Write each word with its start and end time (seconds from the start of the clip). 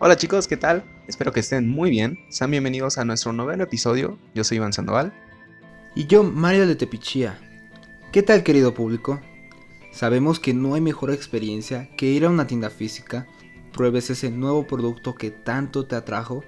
Hola 0.00 0.16
chicos, 0.16 0.46
¿qué 0.46 0.56
tal? 0.56 0.84
Espero 1.08 1.32
que 1.32 1.40
estén 1.40 1.68
muy 1.68 1.90
bien. 1.90 2.20
Sean 2.28 2.52
bienvenidos 2.52 2.98
a 2.98 3.04
nuestro 3.04 3.32
noveno 3.32 3.64
episodio. 3.64 4.16
Yo 4.32 4.44
soy 4.44 4.58
Iván 4.58 4.72
Sandoval. 4.72 5.12
Y 5.96 6.06
yo, 6.06 6.22
Mario 6.22 6.68
de 6.68 6.76
Tepichía. 6.76 7.40
¿Qué 8.12 8.22
tal 8.22 8.44
querido 8.44 8.74
público? 8.74 9.20
Sabemos 9.90 10.38
que 10.38 10.54
no 10.54 10.74
hay 10.74 10.80
mejor 10.80 11.10
experiencia 11.10 11.90
que 11.96 12.06
ir 12.06 12.24
a 12.24 12.30
una 12.30 12.46
tienda 12.46 12.70
física, 12.70 13.26
pruebes 13.72 14.08
ese 14.08 14.30
nuevo 14.30 14.68
producto 14.68 15.16
que 15.16 15.32
tanto 15.32 15.86
te 15.86 15.96
atrajo, 15.96 16.44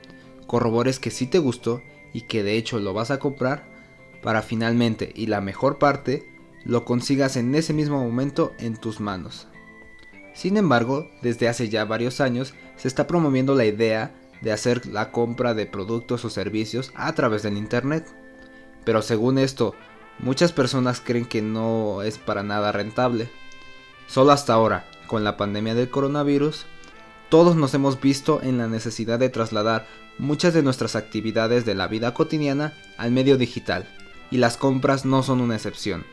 corrobores 0.47 1.01
que 1.01 1.11
sí 1.11 1.27
te 1.27 1.41
gustó 1.41 1.83
y 2.13 2.29
que 2.29 2.45
de 2.45 2.57
hecho 2.57 2.79
lo 2.79 2.95
vas 2.95 3.11
a 3.11 3.19
comprar, 3.19 3.69
para 4.23 4.43
finalmente, 4.43 5.13
y 5.13 5.27
la 5.27 5.41
mejor 5.41 5.81
parte, 5.81 6.33
lo 6.65 6.85
consigas 6.85 7.37
en 7.37 7.53
ese 7.57 7.73
mismo 7.73 8.01
momento 8.01 8.53
en 8.61 8.77
tus 8.77 9.01
manos. 9.01 9.49
Sin 10.35 10.57
embargo, 10.57 11.11
desde 11.21 11.49
hace 11.49 11.69
ya 11.69 11.85
varios 11.85 12.21
años 12.21 12.55
se 12.81 12.89
está 12.89 13.07
promoviendo 13.07 13.55
la 13.55 13.67
idea 13.67 14.13
de 14.41 14.53
hacer 14.53 14.87
la 14.87 15.13
compra 15.13 15.53
de 15.53 15.67
productos 15.67 16.25
o 16.25 16.31
servicios 16.31 16.93
a 16.95 17.13
través 17.15 17.43
del 17.43 17.59
Internet. 17.59 18.07
Pero 18.85 19.03
según 19.03 19.39
esto, 19.39 19.75
muchas 20.19 20.53
personas 20.53 21.03
creen 21.05 21.27
que 21.27 21.43
no 21.43 22.03
es 22.03 22.17
para 22.17 22.43
nada 22.43 22.73
rentable. 22.73 23.29
Solo 24.07 24.33
hasta 24.33 24.55
ahora, 24.55 24.89
con 25.07 25.25
la 25.25 25.37
pandemia 25.37 25.75
del 25.75 25.91
coronavirus, 25.91 26.65
todos 27.29 27.55
nos 27.55 27.75
hemos 27.75 28.01
visto 28.01 28.41
en 28.43 28.57
la 28.57 28.67
necesidad 28.67 29.19
de 29.19 29.29
trasladar 29.29 29.87
muchas 30.19 30.55
de 30.55 30.63
nuestras 30.63 30.97
actividades 30.97 31.65
de 31.67 31.75
la 31.75 31.87
vida 31.87 32.15
cotidiana 32.15 32.73
al 32.97 33.11
medio 33.11 33.37
digital, 33.37 33.89
y 34.31 34.39
las 34.39 34.57
compras 34.57 35.05
no 35.05 35.23
son 35.23 35.41
una 35.41 35.57
excepción. 35.57 36.05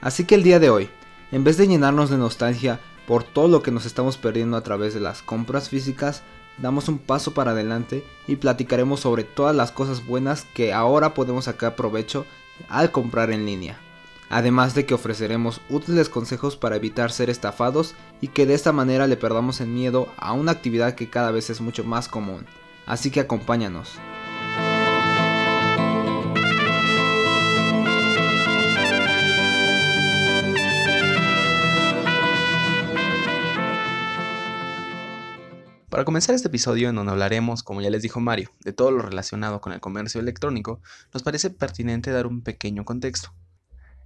Así 0.00 0.24
que 0.24 0.34
el 0.34 0.42
día 0.42 0.58
de 0.58 0.70
hoy, 0.70 0.88
en 1.32 1.44
vez 1.44 1.58
de 1.58 1.68
llenarnos 1.68 2.10
de 2.10 2.16
nostalgia 2.16 2.80
por 3.06 3.24
todo 3.24 3.48
lo 3.48 3.62
que 3.62 3.70
nos 3.70 3.86
estamos 3.86 4.16
perdiendo 4.16 4.56
a 4.56 4.62
través 4.62 4.94
de 4.94 5.00
las 5.00 5.22
compras 5.22 5.68
físicas, 5.68 6.22
damos 6.58 6.88
un 6.88 6.98
paso 6.98 7.34
para 7.34 7.50
adelante 7.50 8.04
y 8.26 8.36
platicaremos 8.36 9.00
sobre 9.00 9.24
todas 9.24 9.54
las 9.54 9.72
cosas 9.72 10.06
buenas 10.06 10.46
que 10.54 10.72
ahora 10.72 11.14
podemos 11.14 11.46
sacar 11.46 11.76
provecho 11.76 12.26
al 12.68 12.90
comprar 12.90 13.30
en 13.30 13.46
línea. 13.46 13.78
Además 14.30 14.74
de 14.74 14.86
que 14.86 14.94
ofreceremos 14.94 15.60
útiles 15.68 16.08
consejos 16.08 16.56
para 16.56 16.76
evitar 16.76 17.12
ser 17.12 17.30
estafados 17.30 17.94
y 18.20 18.28
que 18.28 18.46
de 18.46 18.54
esta 18.54 18.72
manera 18.72 19.06
le 19.06 19.16
perdamos 19.16 19.60
el 19.60 19.68
miedo 19.68 20.08
a 20.16 20.32
una 20.32 20.52
actividad 20.52 20.94
que 20.94 21.10
cada 21.10 21.30
vez 21.30 21.50
es 21.50 21.60
mucho 21.60 21.84
más 21.84 22.08
común. 22.08 22.46
Así 22.86 23.10
que 23.10 23.20
acompáñanos. 23.20 23.98
Para 35.94 36.04
comenzar 36.04 36.34
este 36.34 36.48
episodio 36.48 36.88
en 36.88 36.96
donde 36.96 37.12
hablaremos, 37.12 37.62
como 37.62 37.80
ya 37.80 37.88
les 37.88 38.02
dijo 38.02 38.18
Mario, 38.18 38.50
de 38.64 38.72
todo 38.72 38.90
lo 38.90 39.00
relacionado 39.00 39.60
con 39.60 39.72
el 39.72 39.78
comercio 39.78 40.20
electrónico, 40.20 40.80
nos 41.12 41.22
parece 41.22 41.50
pertinente 41.50 42.10
dar 42.10 42.26
un 42.26 42.42
pequeño 42.42 42.84
contexto. 42.84 43.32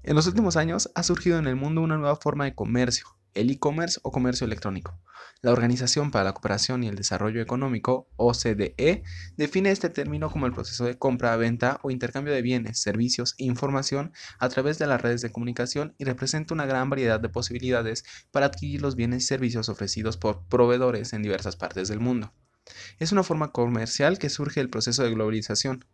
En 0.02 0.14
los 0.14 0.26
últimos 0.26 0.58
años 0.58 0.90
ha 0.94 1.02
surgido 1.02 1.38
en 1.38 1.46
el 1.46 1.56
mundo 1.56 1.80
una 1.80 1.96
nueva 1.96 2.16
forma 2.16 2.44
de 2.44 2.54
comercio, 2.54 3.06
el 3.40 3.50
e-commerce 3.50 4.00
o 4.02 4.10
comercio 4.10 4.44
electrónico. 4.44 4.98
La 5.40 5.52
Organización 5.52 6.10
para 6.10 6.24
la 6.24 6.32
Cooperación 6.32 6.82
y 6.82 6.88
el 6.88 6.96
Desarrollo 6.96 7.40
Económico, 7.40 8.08
OCDE, 8.16 9.04
define 9.36 9.70
este 9.70 9.88
término 9.88 10.30
como 10.30 10.46
el 10.46 10.52
proceso 10.52 10.84
de 10.84 10.98
compra, 10.98 11.36
venta 11.36 11.78
o 11.82 11.92
intercambio 11.92 12.34
de 12.34 12.42
bienes, 12.42 12.80
servicios 12.80 13.36
e 13.38 13.44
información 13.44 14.12
a 14.40 14.48
través 14.48 14.78
de 14.78 14.88
las 14.88 15.00
redes 15.00 15.22
de 15.22 15.30
comunicación 15.30 15.94
y 15.96 16.04
representa 16.04 16.54
una 16.54 16.66
gran 16.66 16.90
variedad 16.90 17.20
de 17.20 17.28
posibilidades 17.28 18.04
para 18.32 18.46
adquirir 18.46 18.82
los 18.82 18.96
bienes 18.96 19.22
y 19.22 19.26
servicios 19.26 19.68
ofrecidos 19.68 20.16
por 20.16 20.44
proveedores 20.48 21.12
en 21.12 21.22
diversas 21.22 21.54
partes 21.54 21.88
del 21.88 22.00
mundo. 22.00 22.32
Es 22.98 23.12
una 23.12 23.22
forma 23.22 23.52
comercial 23.52 24.18
que 24.18 24.30
surge 24.30 24.60
del 24.60 24.70
proceso 24.70 25.04
de 25.04 25.10
globalización 25.10 25.84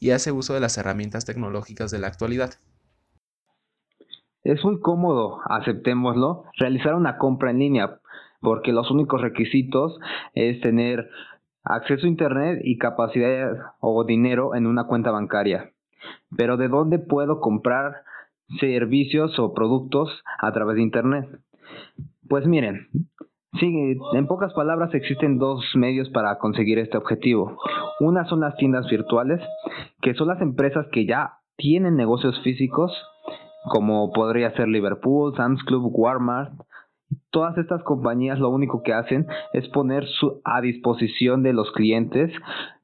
y 0.00 0.10
hace 0.10 0.32
uso 0.32 0.54
de 0.54 0.60
las 0.60 0.76
herramientas 0.76 1.24
tecnológicas 1.24 1.90
de 1.90 2.00
la 2.00 2.08
actualidad. 2.08 2.58
Es 4.44 4.64
muy 4.64 4.80
cómodo, 4.80 5.38
aceptémoslo, 5.48 6.44
realizar 6.58 6.94
una 6.96 7.16
compra 7.16 7.52
en 7.52 7.60
línea, 7.60 7.98
porque 8.40 8.72
los 8.72 8.90
únicos 8.90 9.20
requisitos 9.20 9.98
es 10.34 10.60
tener 10.60 11.08
acceso 11.62 12.06
a 12.06 12.08
Internet 12.08 12.60
y 12.64 12.76
capacidad 12.76 13.52
o 13.78 14.02
dinero 14.04 14.56
en 14.56 14.66
una 14.66 14.84
cuenta 14.88 15.12
bancaria. 15.12 15.70
Pero 16.36 16.56
¿de 16.56 16.66
dónde 16.66 16.98
puedo 16.98 17.38
comprar 17.38 18.02
servicios 18.58 19.38
o 19.38 19.54
productos 19.54 20.10
a 20.40 20.52
través 20.52 20.74
de 20.74 20.82
Internet? 20.82 21.28
Pues 22.28 22.44
miren, 22.44 22.88
sí, 23.60 23.96
en 24.12 24.26
pocas 24.26 24.52
palabras 24.54 24.92
existen 24.92 25.38
dos 25.38 25.64
medios 25.76 26.08
para 26.10 26.38
conseguir 26.38 26.80
este 26.80 26.96
objetivo. 26.96 27.58
Una 28.00 28.24
son 28.24 28.40
las 28.40 28.56
tiendas 28.56 28.90
virtuales, 28.90 29.40
que 30.00 30.14
son 30.14 30.26
las 30.26 30.40
empresas 30.40 30.86
que 30.90 31.06
ya 31.06 31.34
tienen 31.56 31.94
negocios 31.94 32.40
físicos 32.42 32.92
como 33.64 34.12
podría 34.12 34.54
ser 34.54 34.68
Liverpool, 34.68 35.34
Sam's 35.36 35.62
Club, 35.64 35.90
Walmart. 35.92 36.52
Todas 37.30 37.56
estas 37.58 37.82
compañías 37.82 38.38
lo 38.38 38.48
único 38.48 38.82
que 38.82 38.94
hacen 38.94 39.26
es 39.52 39.68
poner 39.68 40.06
a 40.44 40.60
disposición 40.60 41.42
de 41.42 41.52
los 41.52 41.70
clientes 41.72 42.32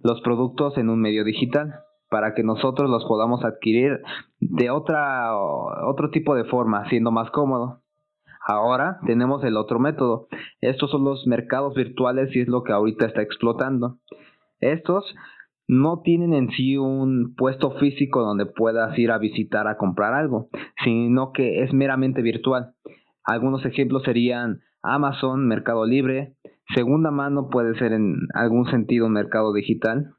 los 0.03 0.21
productos 0.21 0.77
en 0.79 0.91
un 0.91 1.01
medio 1.01 1.25
digital 1.25 1.81
para 2.11 2.35
que 2.35 2.43
nosotros 2.43 2.91
los 2.91 3.05
podamos 3.05 3.45
adquirir 3.45 4.01
de 4.41 4.71
otra 4.71 5.37
otro 5.37 6.11
tipo 6.11 6.35
de 6.35 6.45
forma, 6.45 6.89
siendo 6.89 7.11
más 7.11 7.31
cómodo. 7.31 7.83
Ahora 8.47 8.99
tenemos 9.07 9.45
el 9.45 9.57
otro 9.57 9.79
método. 9.79 10.29
Estos 10.61 10.91
son 10.91 11.05
los 11.05 11.27
mercados 11.27 11.75
virtuales 11.75 12.35
y 12.35 12.41
es 12.41 12.49
lo 12.49 12.63
que 12.63 12.73
ahorita 12.73 13.07
está 13.07 13.21
explotando. 13.21 13.99
Estos 14.61 15.15
no 15.69 16.01
tienen 16.01 16.33
en 16.33 16.51
sí 16.51 16.79
un 16.79 17.35
puesto 17.37 17.73
físico 17.73 18.23
donde 18.23 18.47
puedas 18.47 18.99
ir 18.99 19.11
a 19.11 19.19
visitar 19.19 19.69
a 19.69 19.77
comprar 19.77 20.15
algo, 20.15 20.49
sino 20.83 21.33
que 21.33 21.63
es 21.63 21.73
meramente 21.75 22.23
virtual. 22.23 22.73
Algunos 23.23 23.65
ejemplos 23.67 24.03
serían 24.05 24.61
Amazon, 24.83 25.47
Mercado 25.47 25.85
Libre, 25.85 26.35
segunda 26.75 27.11
mano 27.11 27.49
puede 27.51 27.79
ser 27.79 27.93
en 27.93 28.17
algún 28.35 28.71
sentido 28.71 29.09
mercado 29.09 29.53
digital. 29.53 30.15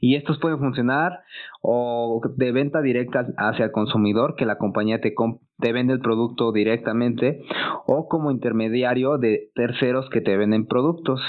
Y 0.00 0.14
estos 0.14 0.38
pueden 0.38 0.60
funcionar 0.60 1.20
o 1.60 2.20
de 2.36 2.52
venta 2.52 2.80
directa 2.80 3.26
hacia 3.38 3.64
el 3.64 3.72
consumidor, 3.72 4.36
que 4.36 4.46
la 4.46 4.56
compañía 4.56 5.00
te, 5.00 5.12
te 5.58 5.72
vende 5.72 5.94
el 5.94 6.00
producto 6.00 6.52
directamente, 6.52 7.40
o 7.86 8.06
como 8.08 8.30
intermediario 8.30 9.18
de 9.18 9.50
terceros 9.54 10.08
que 10.10 10.20
te 10.20 10.36
venden 10.36 10.66
productos. 10.66 11.20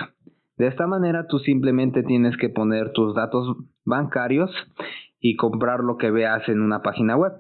De 0.58 0.68
esta 0.68 0.88
manera 0.88 1.28
tú 1.28 1.40
simplemente 1.40 2.04
tienes 2.04 2.38
que 2.38 2.50
poner 2.50 2.94
tus 2.94 3.14
datos 3.14 3.58
bancarios 3.84 4.52
y 5.20 5.36
comprar 5.36 5.82
lo 5.82 5.98
que 5.98 6.12
veas 6.12 6.48
en 6.48 6.62
una 6.62 6.82
página 6.82 7.18
web. 7.18 7.34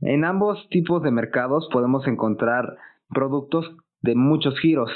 En 0.00 0.24
ambos 0.24 0.68
tipos 0.70 1.02
de 1.02 1.10
mercados 1.10 1.68
podemos 1.72 2.06
encontrar 2.06 2.76
productos 3.08 3.66
de 4.00 4.14
muchos 4.14 4.58
giros, 4.58 4.90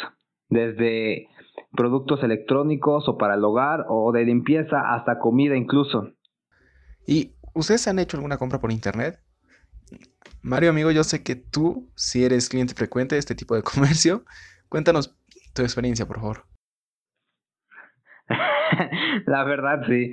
desde 0.48 1.28
productos 1.72 2.22
electrónicos 2.22 3.08
o 3.08 3.18
para 3.18 3.34
el 3.34 3.44
hogar 3.44 3.84
o 3.88 4.12
de 4.12 4.24
limpieza 4.24 4.94
hasta 4.94 5.18
comida 5.18 5.56
incluso. 5.56 6.10
¿Y 7.06 7.32
ustedes 7.54 7.86
han 7.86 7.98
hecho 7.98 8.16
alguna 8.16 8.38
compra 8.38 8.60
por 8.60 8.72
internet? 8.72 9.20
Mario, 10.42 10.70
amigo, 10.70 10.90
yo 10.90 11.04
sé 11.04 11.22
que 11.22 11.36
tú, 11.36 11.90
si 11.94 12.24
eres 12.24 12.48
cliente 12.48 12.74
frecuente 12.74 13.14
de 13.14 13.18
este 13.18 13.34
tipo 13.34 13.54
de 13.54 13.62
comercio, 13.74 14.24
cuéntanos 14.68 15.16
tu 15.54 15.62
experiencia, 15.62 16.06
por 16.06 16.16
favor. 16.20 16.53
la 19.26 19.44
verdad, 19.44 19.82
sí. 19.86 20.10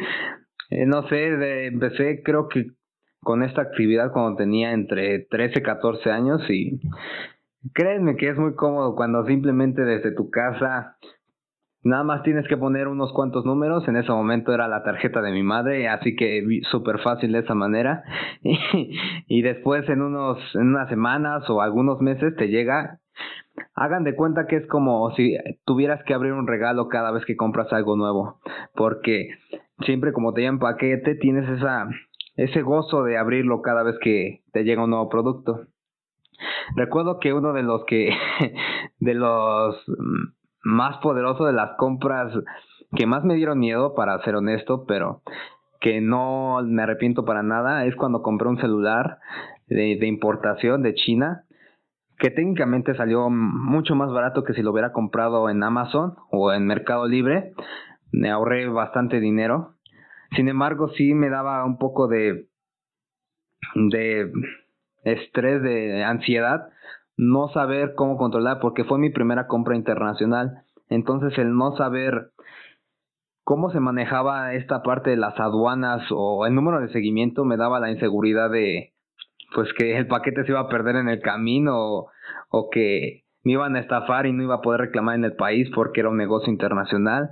Eh, 0.70 0.86
no 0.86 1.08
sé, 1.08 1.68
empecé 1.68 2.22
creo 2.24 2.48
que 2.48 2.68
con 3.22 3.44
esta 3.44 3.62
actividad 3.62 4.12
cuando 4.12 4.38
tenía 4.38 4.72
entre 4.72 5.20
13 5.30 5.60
y 5.60 5.62
14 5.62 6.10
años 6.10 6.42
y 6.50 6.80
créeme 7.74 8.16
que 8.16 8.30
es 8.30 8.38
muy 8.38 8.56
cómodo 8.56 8.96
cuando 8.96 9.26
simplemente 9.26 9.84
desde 9.84 10.16
tu 10.16 10.30
casa 10.30 10.98
nada 11.84 12.03
más 12.03 12.24
tienes 12.24 12.47
que 12.47 12.58
poner 12.58 12.88
unos 12.88 13.12
cuantos 13.14 13.46
números. 13.46 13.88
En 13.88 13.96
ese 13.96 14.12
momento 14.12 14.53
era 14.53 14.68
la 14.68 14.84
tarjeta 14.84 15.22
de 15.22 15.32
mi 15.32 15.44
madre, 15.44 15.88
así 15.88 16.16
que 16.16 16.62
súper 16.70 17.00
fácil 17.00 17.32
de 17.32 17.40
esa 17.40 17.56
manera. 17.56 18.03
Y, 18.44 18.58
y 19.28 19.41
después 19.41 19.88
en, 19.90 20.02
unos, 20.02 20.38
en 20.56 20.70
unas 20.70 20.90
semanas 20.90 21.50
o 21.50 21.62
algunos 21.62 22.00
meses 22.02 22.35
te 22.35 22.47
llega 22.47 23.00
Hagan 23.75 24.03
de 24.03 24.16
cuenta 24.16 24.47
que 24.47 24.58
es 24.58 24.67
como 24.67 25.11
si 25.11 25.37
tuvieras 25.66 26.03
que 26.05 26.13
abrir 26.13 26.34
un 26.34 26.47
regalo 26.47 26.87
cada 26.87 27.11
vez 27.11 27.25
que 27.25 27.35
compras 27.35 27.72
algo 27.73 27.96
nuevo, 27.96 28.40
porque 28.75 29.29
siempre 29.85 30.13
como 30.13 30.34
te 30.34 30.41
llevan 30.41 30.59
paquete 30.59 31.16
tienes 31.16 31.49
esa 31.49 31.87
ese 32.35 32.61
gozo 32.61 33.03
de 33.03 33.17
abrirlo 33.17 33.61
cada 33.61 33.84
vez 33.84 33.96
que 34.02 34.41
te 34.52 34.63
llega 34.63 34.84
un 34.84 34.91
nuevo 34.91 35.09
producto. 35.09 35.67
Recuerdo 36.75 37.19
que 37.19 37.34
uno 37.34 37.53
de 37.53 37.63
los 37.63 37.84
que 37.85 38.09
de 38.99 39.13
los 39.13 39.75
más 40.63 40.97
poderosos 40.97 41.47
de 41.47 41.53
las 41.53 41.78
compras 41.78 42.34
que 42.96 43.05
más 43.05 43.23
me 43.23 43.35
dieron 43.35 43.59
miedo 43.59 43.93
para 43.96 44.22
ser 44.23 44.35
honesto, 44.35 44.85
pero 44.85 45.22
que 45.79 46.02
no 46.02 46.61
me 46.63 46.84
arrepiento 46.84 47.25
para 47.25 47.41
nada 47.41 47.85
es 47.85 47.96
cuando 47.96 48.22
compré 48.22 48.47
un 48.47 48.59
celular 48.59 49.19
de, 49.67 49.97
de 49.99 50.08
importación 50.08 50.84
de 50.84 50.93
China 50.93 51.46
que 52.22 52.29
técnicamente 52.29 52.94
salió 52.94 53.32
mucho 53.32 53.96
más 53.96 54.12
barato 54.12 54.44
que 54.44 54.53
si 54.53 54.62
lo 54.62 54.72
hubiera 54.72 54.91
comprado 54.94 55.50
en 55.50 55.64
Amazon 55.64 56.14
o 56.29 56.53
en 56.53 56.68
Mercado 56.68 57.08
Libre. 57.08 57.53
Me 58.12 58.29
ahorré 58.29 58.68
bastante 58.70 59.20
dinero. 59.20 59.73
Sin 60.35 60.47
embargo, 60.47 60.90
sí 60.90 61.16
me 61.16 61.32
daba 61.32 61.66
un 61.66 61.79
poco 61.79 62.08
de, 62.08 62.47
de 63.73 64.32
estrés, 65.03 65.64
de 65.64 66.03
ansiedad, 66.03 66.70
no 67.18 67.47
saber 67.50 67.96
cómo 67.96 68.18
controlar, 68.18 68.59
porque 68.59 68.84
fue 68.84 69.00
mi 69.00 69.09
primera 69.09 69.47
compra 69.47 69.76
internacional. 69.76 70.62
Entonces, 70.90 71.35
el 71.40 71.56
no 71.56 71.76
saber 71.76 72.34
cómo 73.44 73.72
se 73.72 73.79
manejaba 73.79 74.53
esta 74.53 74.84
parte 74.84 75.09
de 75.09 75.18
las 75.18 75.40
aduanas 75.40 76.03
o 76.12 76.46
el 76.46 76.53
número 76.53 76.82
de 76.82 76.90
seguimiento 76.90 77.46
me 77.46 77.58
daba 77.58 77.79
la 77.79 77.90
inseguridad 77.90 78.52
de 78.52 78.91
pues 79.53 79.70
que 79.78 79.98
el 79.98 80.08
paquete 80.08 80.44
se 80.44 80.52
iba 80.52 80.59
a 80.59 80.70
perder 80.70 80.96
en 80.96 81.09
el 81.09 81.22
camino 81.22 82.06
o, 82.50 82.70
que 82.72 83.24
me 83.44 83.53
iban 83.53 83.76
a 83.76 83.80
estafar 83.80 84.26
y 84.26 84.34
no 84.34 84.44
iba 84.44 84.56
a 84.56 84.62
poder 84.62 84.82
reclamar 84.82 85.16
en 85.16 85.26
el 85.26 85.34
país 85.34 85.70
porque 85.74 86.02
era 86.02 86.09
un 86.09 86.18
negocio 86.18 86.52
internacional. 86.52 87.32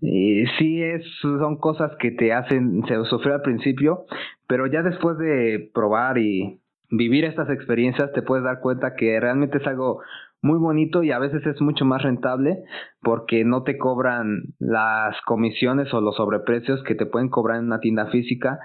Y 0.00 0.46
sí, 0.58 0.82
es, 0.82 1.04
son 1.20 1.58
cosas 1.58 1.92
que 1.98 2.10
te 2.10 2.32
hacen 2.32 2.82
sufrir 3.08 3.34
al 3.34 3.42
principio, 3.42 4.04
pero 4.46 4.66
ya 4.66 4.82
después 4.82 5.18
de 5.18 5.70
probar 5.74 6.18
y 6.18 6.60
vivir 6.90 7.24
estas 7.24 7.50
experiencias 7.50 8.12
te 8.12 8.22
puedes 8.22 8.44
dar 8.44 8.60
cuenta 8.60 8.94
que 8.94 9.20
realmente 9.20 9.58
es 9.58 9.66
algo 9.66 10.00
muy 10.42 10.58
bonito 10.58 11.02
y 11.02 11.12
a 11.12 11.18
veces 11.18 11.46
es 11.46 11.60
mucho 11.60 11.84
más 11.84 12.02
rentable 12.02 12.62
porque 13.02 13.44
no 13.44 13.62
te 13.62 13.76
cobran 13.76 14.54
las 14.58 15.20
comisiones 15.26 15.92
o 15.92 16.00
los 16.00 16.16
sobreprecios 16.16 16.82
que 16.84 16.94
te 16.94 17.06
pueden 17.06 17.28
cobrar 17.28 17.58
en 17.58 17.66
una 17.66 17.80
tienda 17.80 18.06
física. 18.06 18.58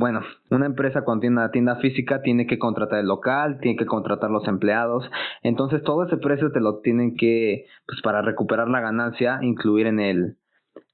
Bueno, 0.00 0.20
una 0.50 0.66
empresa 0.66 1.02
cuando 1.02 1.22
tiene 1.22 1.38
una 1.38 1.50
tienda 1.50 1.74
física 1.76 2.22
tiene 2.22 2.46
que 2.46 2.56
contratar 2.56 3.00
el 3.00 3.06
local, 3.06 3.58
tiene 3.60 3.76
que 3.76 3.84
contratar 3.84 4.30
los 4.30 4.46
empleados, 4.46 5.04
entonces 5.42 5.82
todo 5.82 6.06
ese 6.06 6.18
precio 6.18 6.52
te 6.52 6.60
lo 6.60 6.78
tienen 6.78 7.16
que, 7.16 7.66
pues 7.84 8.00
para 8.02 8.22
recuperar 8.22 8.68
la 8.68 8.80
ganancia, 8.80 9.40
incluir 9.42 9.88
en 9.88 9.98
el, 9.98 10.36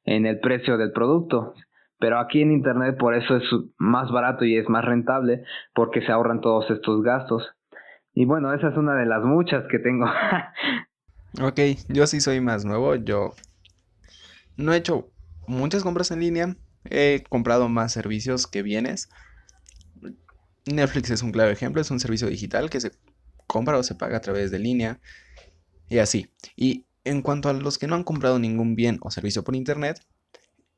en 0.04 0.24
el 0.24 0.40
precio 0.40 0.78
del 0.78 0.92
producto. 0.92 1.52
Pero 1.98 2.18
aquí 2.18 2.40
en 2.40 2.52
Internet 2.52 2.96
por 2.96 3.14
eso 3.14 3.36
es 3.36 3.44
más 3.76 4.10
barato 4.10 4.46
y 4.46 4.56
es 4.56 4.70
más 4.70 4.84
rentable 4.86 5.44
porque 5.74 6.00
se 6.00 6.10
ahorran 6.10 6.40
todos 6.40 6.70
estos 6.70 7.02
gastos. 7.02 7.46
Y 8.14 8.24
bueno, 8.24 8.54
esa 8.54 8.68
es 8.68 8.76
una 8.78 8.94
de 8.94 9.04
las 9.04 9.22
muchas 9.22 9.64
que 9.70 9.80
tengo. 9.80 10.06
ok, 11.42 11.60
yo 11.88 12.06
sí 12.06 12.22
soy 12.22 12.40
más 12.40 12.64
nuevo. 12.64 12.94
Yo 12.94 13.34
no 14.56 14.72
he 14.72 14.78
hecho 14.78 15.08
muchas 15.46 15.82
compras 15.82 16.10
en 16.10 16.20
línea. 16.20 16.56
He 16.90 17.24
comprado 17.28 17.68
más 17.68 17.92
servicios 17.92 18.46
que 18.46 18.62
bienes. 18.62 19.08
Netflix 20.66 21.10
es 21.10 21.22
un 21.22 21.32
claro 21.32 21.50
ejemplo. 21.50 21.80
Es 21.80 21.90
un 21.90 22.00
servicio 22.00 22.28
digital 22.28 22.70
que 22.70 22.80
se 22.80 22.92
compra 23.46 23.78
o 23.78 23.82
se 23.82 23.94
paga 23.94 24.18
a 24.18 24.20
través 24.20 24.50
de 24.50 24.58
línea. 24.58 25.00
Y 25.88 25.98
así. 25.98 26.30
Y 26.56 26.86
en 27.04 27.22
cuanto 27.22 27.48
a 27.48 27.52
los 27.52 27.78
que 27.78 27.86
no 27.86 27.94
han 27.94 28.04
comprado 28.04 28.38
ningún 28.38 28.74
bien 28.74 28.98
o 29.02 29.10
servicio 29.10 29.44
por 29.44 29.56
internet, 29.56 30.00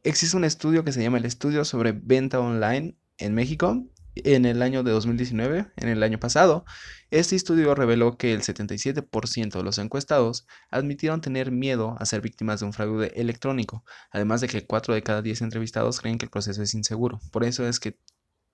existe 0.02 0.36
un 0.36 0.44
estudio 0.44 0.84
que 0.84 0.92
se 0.92 1.02
llama 1.02 1.18
el 1.18 1.24
Estudio 1.24 1.64
sobre 1.64 1.92
Venta 1.92 2.40
Online 2.40 2.96
en 3.18 3.34
México 3.34 3.86
en 4.16 4.46
el 4.46 4.62
año 4.62 4.82
de 4.82 4.90
2019, 4.92 5.66
en 5.76 5.88
el 5.88 6.02
año 6.02 6.18
pasado, 6.18 6.64
este 7.10 7.36
estudio 7.36 7.74
reveló 7.74 8.16
que 8.16 8.32
el 8.32 8.42
77% 8.42 9.58
de 9.58 9.62
los 9.62 9.78
encuestados 9.78 10.46
admitieron 10.70 11.20
tener 11.20 11.52
miedo 11.52 11.96
a 11.98 12.06
ser 12.06 12.22
víctimas 12.22 12.60
de 12.60 12.66
un 12.66 12.72
fraude 12.72 13.12
electrónico, 13.16 13.84
además 14.10 14.40
de 14.40 14.48
que 14.48 14.66
4 14.66 14.94
de 14.94 15.02
cada 15.02 15.22
10 15.22 15.42
entrevistados 15.42 16.00
creen 16.00 16.18
que 16.18 16.26
el 16.26 16.30
proceso 16.30 16.62
es 16.62 16.74
inseguro. 16.74 17.20
Por 17.30 17.44
eso 17.44 17.66
es 17.68 17.78
que 17.78 17.98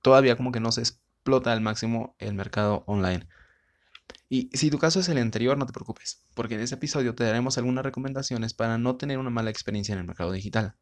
todavía 0.02 0.36
como 0.36 0.52
que 0.52 0.60
no 0.60 0.72
se 0.72 0.80
explota 0.80 1.52
al 1.52 1.60
máximo 1.60 2.16
el 2.18 2.34
mercado 2.34 2.82
online. 2.86 3.28
Y 4.28 4.50
si 4.54 4.70
tu 4.70 4.78
caso 4.78 5.00
es 5.00 5.08
el 5.08 5.18
anterior, 5.18 5.56
no 5.58 5.66
te 5.66 5.72
preocupes, 5.72 6.24
porque 6.34 6.54
en 6.54 6.60
este 6.60 6.74
episodio 6.74 7.14
te 7.14 7.24
daremos 7.24 7.58
algunas 7.58 7.84
recomendaciones 7.84 8.54
para 8.54 8.78
no 8.78 8.96
tener 8.96 9.18
una 9.18 9.30
mala 9.30 9.50
experiencia 9.50 9.92
en 9.92 10.00
el 10.00 10.06
mercado 10.06 10.32
digital. 10.32 10.74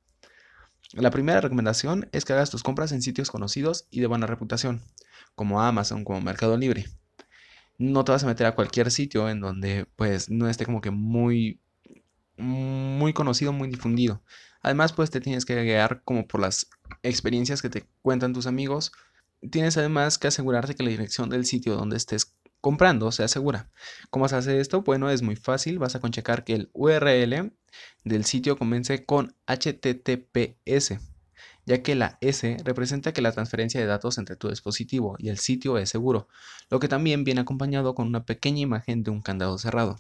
La 0.92 1.10
primera 1.10 1.40
recomendación 1.40 2.08
es 2.12 2.24
que 2.24 2.32
hagas 2.32 2.50
tus 2.50 2.62
compras 2.62 2.92
en 2.92 3.02
sitios 3.02 3.30
conocidos 3.30 3.86
y 3.90 4.00
de 4.00 4.06
buena 4.06 4.26
reputación, 4.26 4.82
como 5.34 5.62
Amazon, 5.62 6.04
como 6.04 6.20
Mercado 6.20 6.56
Libre. 6.56 6.86
No 7.78 8.04
te 8.04 8.12
vas 8.12 8.24
a 8.24 8.26
meter 8.26 8.46
a 8.46 8.54
cualquier 8.54 8.90
sitio 8.90 9.28
en 9.28 9.40
donde 9.40 9.86
pues 9.96 10.28
no 10.30 10.48
esté 10.48 10.66
como 10.66 10.80
que 10.80 10.90
muy 10.90 11.60
muy 12.40 13.12
conocido, 13.12 13.52
muy 13.52 13.68
difundido. 13.68 14.22
Además, 14.62 14.92
pues 14.92 15.10
te 15.10 15.20
tienes 15.20 15.44
que 15.44 15.62
guiar 15.62 16.02
como 16.04 16.26
por 16.26 16.40
las 16.40 16.68
experiencias 17.02 17.62
que 17.62 17.70
te 17.70 17.86
cuentan 18.02 18.32
tus 18.32 18.46
amigos. 18.46 18.92
Tienes 19.50 19.76
además 19.76 20.18
que 20.18 20.28
asegurarte 20.28 20.74
que 20.74 20.82
la 20.82 20.90
dirección 20.90 21.30
del 21.30 21.46
sitio 21.46 21.76
donde 21.76 21.96
estés 21.96 22.36
comprando 22.60 23.10
se 23.12 23.24
asegura. 23.24 23.70
¿Cómo 24.10 24.28
se 24.28 24.36
hace 24.36 24.60
esto? 24.60 24.82
Bueno, 24.82 25.10
es 25.10 25.22
muy 25.22 25.36
fácil. 25.36 25.78
Vas 25.78 25.94
a 25.94 26.00
conchecar 26.00 26.44
que 26.44 26.54
el 26.54 26.70
URL 26.72 27.52
del 28.04 28.24
sitio 28.24 28.56
comience 28.56 29.04
con 29.04 29.34
HTTPS, 29.46 30.98
ya 31.66 31.82
que 31.82 31.94
la 31.94 32.18
S 32.20 32.56
representa 32.64 33.12
que 33.12 33.22
la 33.22 33.32
transferencia 33.32 33.80
de 33.80 33.86
datos 33.86 34.18
entre 34.18 34.36
tu 34.36 34.48
dispositivo 34.48 35.16
y 35.18 35.28
el 35.28 35.38
sitio 35.38 35.78
es 35.78 35.90
seguro, 35.90 36.28
lo 36.70 36.80
que 36.80 36.88
también 36.88 37.24
viene 37.24 37.42
acompañado 37.42 37.94
con 37.94 38.06
una 38.06 38.24
pequeña 38.24 38.60
imagen 38.60 39.02
de 39.02 39.10
un 39.10 39.22
candado 39.22 39.58
cerrado. 39.58 39.98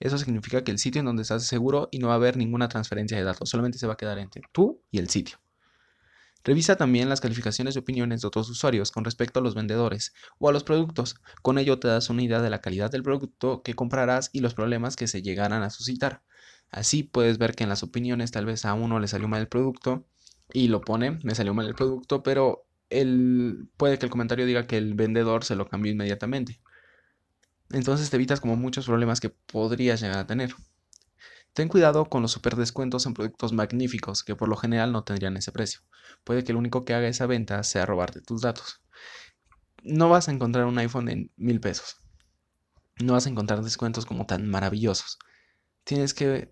Eso 0.00 0.18
significa 0.18 0.64
que 0.64 0.72
el 0.72 0.78
sitio 0.78 1.00
en 1.00 1.06
donde 1.06 1.22
estás 1.22 1.42
es 1.42 1.48
seguro 1.48 1.88
y 1.92 1.98
no 1.98 2.08
va 2.08 2.14
a 2.14 2.16
haber 2.16 2.36
ninguna 2.36 2.68
transferencia 2.68 3.16
de 3.16 3.24
datos, 3.24 3.48
solamente 3.48 3.78
se 3.78 3.86
va 3.86 3.94
a 3.94 3.96
quedar 3.96 4.18
entre 4.18 4.42
tú 4.52 4.80
y 4.90 4.98
el 4.98 5.08
sitio. 5.08 5.38
Revisa 6.44 6.74
también 6.74 7.08
las 7.08 7.20
calificaciones 7.20 7.76
y 7.76 7.78
opiniones 7.78 8.20
de 8.20 8.26
otros 8.26 8.50
usuarios 8.50 8.90
con 8.90 9.04
respecto 9.04 9.38
a 9.38 9.42
los 9.42 9.54
vendedores 9.54 10.12
o 10.40 10.48
a 10.48 10.52
los 10.52 10.64
productos. 10.64 11.14
Con 11.40 11.56
ello 11.56 11.78
te 11.78 11.86
das 11.86 12.10
una 12.10 12.22
idea 12.22 12.42
de 12.42 12.50
la 12.50 12.60
calidad 12.60 12.90
del 12.90 13.04
producto 13.04 13.62
que 13.62 13.74
comprarás 13.74 14.28
y 14.32 14.40
los 14.40 14.54
problemas 14.54 14.96
que 14.96 15.06
se 15.06 15.22
llegarán 15.22 15.62
a 15.62 15.70
suscitar. 15.70 16.22
Así 16.72 17.02
puedes 17.02 17.38
ver 17.38 17.54
que 17.54 17.64
en 17.64 17.68
las 17.68 17.82
opiniones 17.82 18.32
tal 18.32 18.46
vez 18.46 18.64
a 18.64 18.72
uno 18.74 18.98
le 18.98 19.06
salió 19.06 19.28
mal 19.28 19.42
el 19.42 19.48
producto 19.48 20.06
y 20.52 20.68
lo 20.68 20.80
pone, 20.80 21.18
me 21.22 21.34
salió 21.34 21.54
mal 21.54 21.66
el 21.66 21.74
producto, 21.74 22.22
pero 22.22 22.66
el, 22.88 23.68
puede 23.76 23.98
que 23.98 24.06
el 24.06 24.10
comentario 24.10 24.46
diga 24.46 24.66
que 24.66 24.78
el 24.78 24.94
vendedor 24.94 25.44
se 25.44 25.54
lo 25.54 25.68
cambió 25.68 25.92
inmediatamente. 25.92 26.60
Entonces 27.70 28.10
te 28.10 28.16
evitas 28.16 28.40
como 28.40 28.56
muchos 28.56 28.86
problemas 28.86 29.20
que 29.20 29.28
podrías 29.28 30.00
llegar 30.00 30.18
a 30.18 30.26
tener. 30.26 30.54
Ten 31.52 31.68
cuidado 31.68 32.06
con 32.06 32.22
los 32.22 32.32
super 32.32 32.56
descuentos 32.56 33.04
en 33.04 33.12
productos 33.12 33.52
magníficos 33.52 34.24
que 34.24 34.34
por 34.34 34.48
lo 34.48 34.56
general 34.56 34.92
no 34.92 35.04
tendrían 35.04 35.36
ese 35.36 35.52
precio. 35.52 35.80
Puede 36.24 36.42
que 36.42 36.54
lo 36.54 36.58
único 36.58 36.84
que 36.86 36.94
haga 36.94 37.08
esa 37.08 37.26
venta 37.26 37.62
sea 37.62 37.84
robarte 37.84 38.22
tus 38.22 38.40
datos. 38.40 38.80
No 39.82 40.08
vas 40.08 40.28
a 40.28 40.32
encontrar 40.32 40.64
un 40.64 40.78
iPhone 40.78 41.10
en 41.10 41.30
mil 41.36 41.60
pesos. 41.60 41.96
No 43.02 43.12
vas 43.12 43.26
a 43.26 43.28
encontrar 43.28 43.62
descuentos 43.62 44.06
como 44.06 44.24
tan 44.24 44.48
maravillosos. 44.48 45.18
Tienes 45.84 46.14
que 46.14 46.50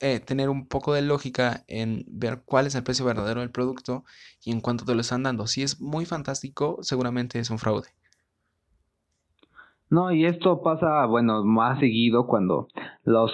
eh, 0.00 0.20
tener 0.20 0.48
un 0.48 0.66
poco 0.66 0.92
de 0.92 1.02
lógica 1.02 1.64
en 1.68 2.04
ver 2.08 2.42
cuál 2.44 2.66
es 2.66 2.74
el 2.74 2.82
precio 2.82 3.04
verdadero 3.04 3.40
del 3.40 3.50
producto 3.50 4.04
y 4.44 4.52
en 4.52 4.60
cuánto 4.60 4.84
te 4.84 4.94
lo 4.94 5.00
están 5.00 5.22
dando. 5.22 5.46
Si 5.46 5.62
es 5.62 5.80
muy 5.80 6.04
fantástico, 6.04 6.78
seguramente 6.82 7.38
es 7.38 7.50
un 7.50 7.58
fraude. 7.58 7.88
No, 9.90 10.10
y 10.10 10.24
esto 10.26 10.62
pasa, 10.62 11.06
bueno, 11.06 11.44
más 11.44 11.78
seguido 11.78 12.26
cuando 12.26 12.68
los 13.04 13.30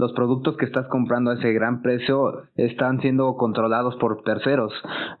los 0.00 0.12
productos 0.14 0.56
que 0.56 0.64
estás 0.64 0.86
comprando 0.86 1.30
a 1.30 1.34
ese 1.34 1.52
gran 1.52 1.82
precio 1.82 2.44
están 2.56 3.02
siendo 3.02 3.36
controlados 3.36 3.96
por 3.96 4.22
terceros. 4.22 4.72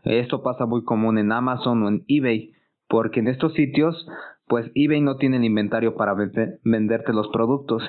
Esto 0.04 0.42
pasa 0.42 0.64
muy 0.64 0.84
común 0.84 1.18
en 1.18 1.32
Amazon 1.32 1.82
o 1.82 1.88
en 1.88 2.04
eBay, 2.08 2.54
porque 2.88 3.20
en 3.20 3.28
estos 3.28 3.52
sitios 3.52 4.08
pues 4.50 4.68
eBay 4.74 5.00
no 5.00 5.16
tiene 5.16 5.36
el 5.36 5.44
inventario 5.44 5.94
para 5.94 6.16
venderte 6.64 7.12
los 7.12 7.28
productos. 7.28 7.84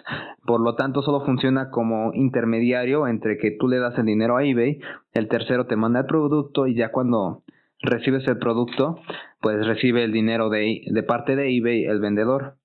Por 0.45 0.61
lo 0.61 0.75
tanto, 0.75 1.01
solo 1.01 1.25
funciona 1.25 1.71
como 1.71 2.13
intermediario 2.13 3.07
entre 3.07 3.39
que 3.39 3.57
tú 3.59 3.67
le 3.67 3.79
das 3.79 3.97
el 3.97 4.05
dinero 4.05 4.37
a 4.37 4.45
eBay, 4.45 4.79
el 5.13 5.27
tercero 5.27 5.65
te 5.65 5.75
manda 5.75 6.01
el 6.01 6.05
producto 6.05 6.67
y 6.67 6.75
ya 6.75 6.91
cuando 6.91 7.41
recibes 7.81 8.27
el 8.27 8.37
producto, 8.37 8.99
pues 9.41 9.65
recibe 9.65 10.03
el 10.03 10.11
dinero 10.11 10.49
de, 10.49 10.83
parte 11.07 11.35
de 11.35 11.57
eBay 11.57 11.85
el 11.85 11.99
vendedor. 11.99 12.57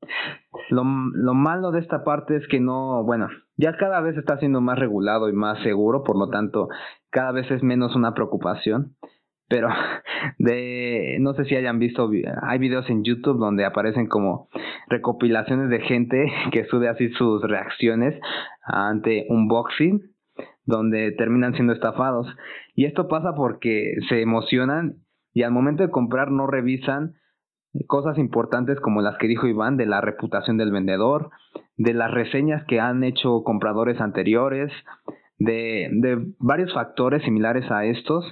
Lo 0.68 0.84
malo 0.84 1.70
de 1.70 1.80
esta 1.80 2.04
parte 2.04 2.36
es 2.36 2.46
que 2.48 2.60
no, 2.60 3.02
bueno, 3.02 3.28
ya 3.56 3.78
cada 3.78 4.02
vez 4.02 4.18
está 4.18 4.36
siendo 4.36 4.60
más 4.60 4.78
regulado 4.78 5.30
y 5.30 5.32
más 5.32 5.62
seguro, 5.62 6.04
por 6.04 6.18
lo 6.18 6.28
tanto, 6.28 6.68
cada 7.08 7.32
vez 7.32 7.50
es 7.50 7.62
menos 7.62 7.96
una 7.96 8.12
preocupación. 8.12 8.94
Pero 9.48 9.68
de 10.38 11.18
no 11.20 11.34
sé 11.34 11.44
si 11.44 11.56
hayan 11.56 11.78
visto, 11.78 12.10
hay 12.42 12.58
videos 12.58 12.88
en 12.90 13.04
YouTube 13.04 13.38
donde 13.38 13.64
aparecen 13.64 14.06
como 14.06 14.48
recopilaciones 14.88 15.70
de 15.70 15.80
gente 15.80 16.32
que 16.52 16.64
sube 16.64 16.88
así 16.88 17.10
sus 17.10 17.42
reacciones 17.42 18.18
ante 18.62 19.26
un 19.28 19.48
boxing 19.48 20.02
donde 20.64 21.12
terminan 21.12 21.54
siendo 21.54 21.72
estafados. 21.72 22.26
Y 22.74 22.84
esto 22.84 23.08
pasa 23.08 23.34
porque 23.34 23.94
se 24.08 24.20
emocionan 24.20 24.96
y 25.32 25.42
al 25.42 25.52
momento 25.52 25.82
de 25.82 25.90
comprar 25.90 26.30
no 26.30 26.46
revisan 26.46 27.14
cosas 27.86 28.18
importantes 28.18 28.80
como 28.80 29.02
las 29.02 29.18
que 29.18 29.28
dijo 29.28 29.46
Iván 29.46 29.76
de 29.76 29.86
la 29.86 30.00
reputación 30.00 30.56
del 30.56 30.72
vendedor, 30.72 31.30
de 31.76 31.94
las 31.94 32.10
reseñas 32.10 32.64
que 32.66 32.80
han 32.80 33.04
hecho 33.04 33.42
compradores 33.44 34.00
anteriores, 34.00 34.72
de, 35.38 35.90
de 35.92 36.26
varios 36.38 36.72
factores 36.72 37.22
similares 37.22 37.70
a 37.70 37.84
estos 37.84 38.24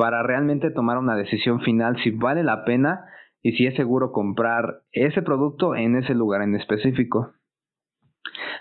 para 0.00 0.22
realmente 0.22 0.70
tomar 0.70 0.96
una 0.96 1.14
decisión 1.14 1.60
final 1.60 1.94
si 2.02 2.10
vale 2.10 2.42
la 2.42 2.64
pena 2.64 3.04
y 3.42 3.52
si 3.52 3.66
es 3.66 3.74
seguro 3.74 4.12
comprar 4.12 4.80
ese 4.92 5.20
producto 5.20 5.76
en 5.76 5.94
ese 5.94 6.14
lugar 6.14 6.40
en 6.40 6.54
específico. 6.54 7.34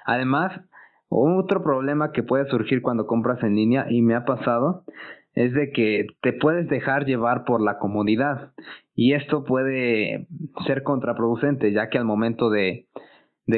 Además, 0.04 0.52
otro 1.08 1.64
problema 1.64 2.12
que 2.12 2.24
puede 2.24 2.50
surgir 2.50 2.82
cuando 2.82 3.08
compras 3.08 3.42
en 3.42 3.56
línea, 3.56 3.86
y 3.90 4.02
me 4.02 4.16
ha 4.16 4.26
pasado, 4.26 4.84
es 5.34 5.54
de 5.54 5.72
que 5.72 6.08
te 6.22 6.34
puedes 6.34 6.68
dejar 6.68 7.06
llevar 7.06 7.46
por 7.46 7.62
la 7.62 7.78
comodidad. 7.78 8.52
Y 8.94 9.14
esto 9.14 9.46
puede 9.46 10.28
ser 10.68 10.84
contraproducente, 10.84 11.72
ya 11.72 11.88
que 11.88 12.00
al 12.00 12.06
momento 12.06 12.50
de, 12.50 12.90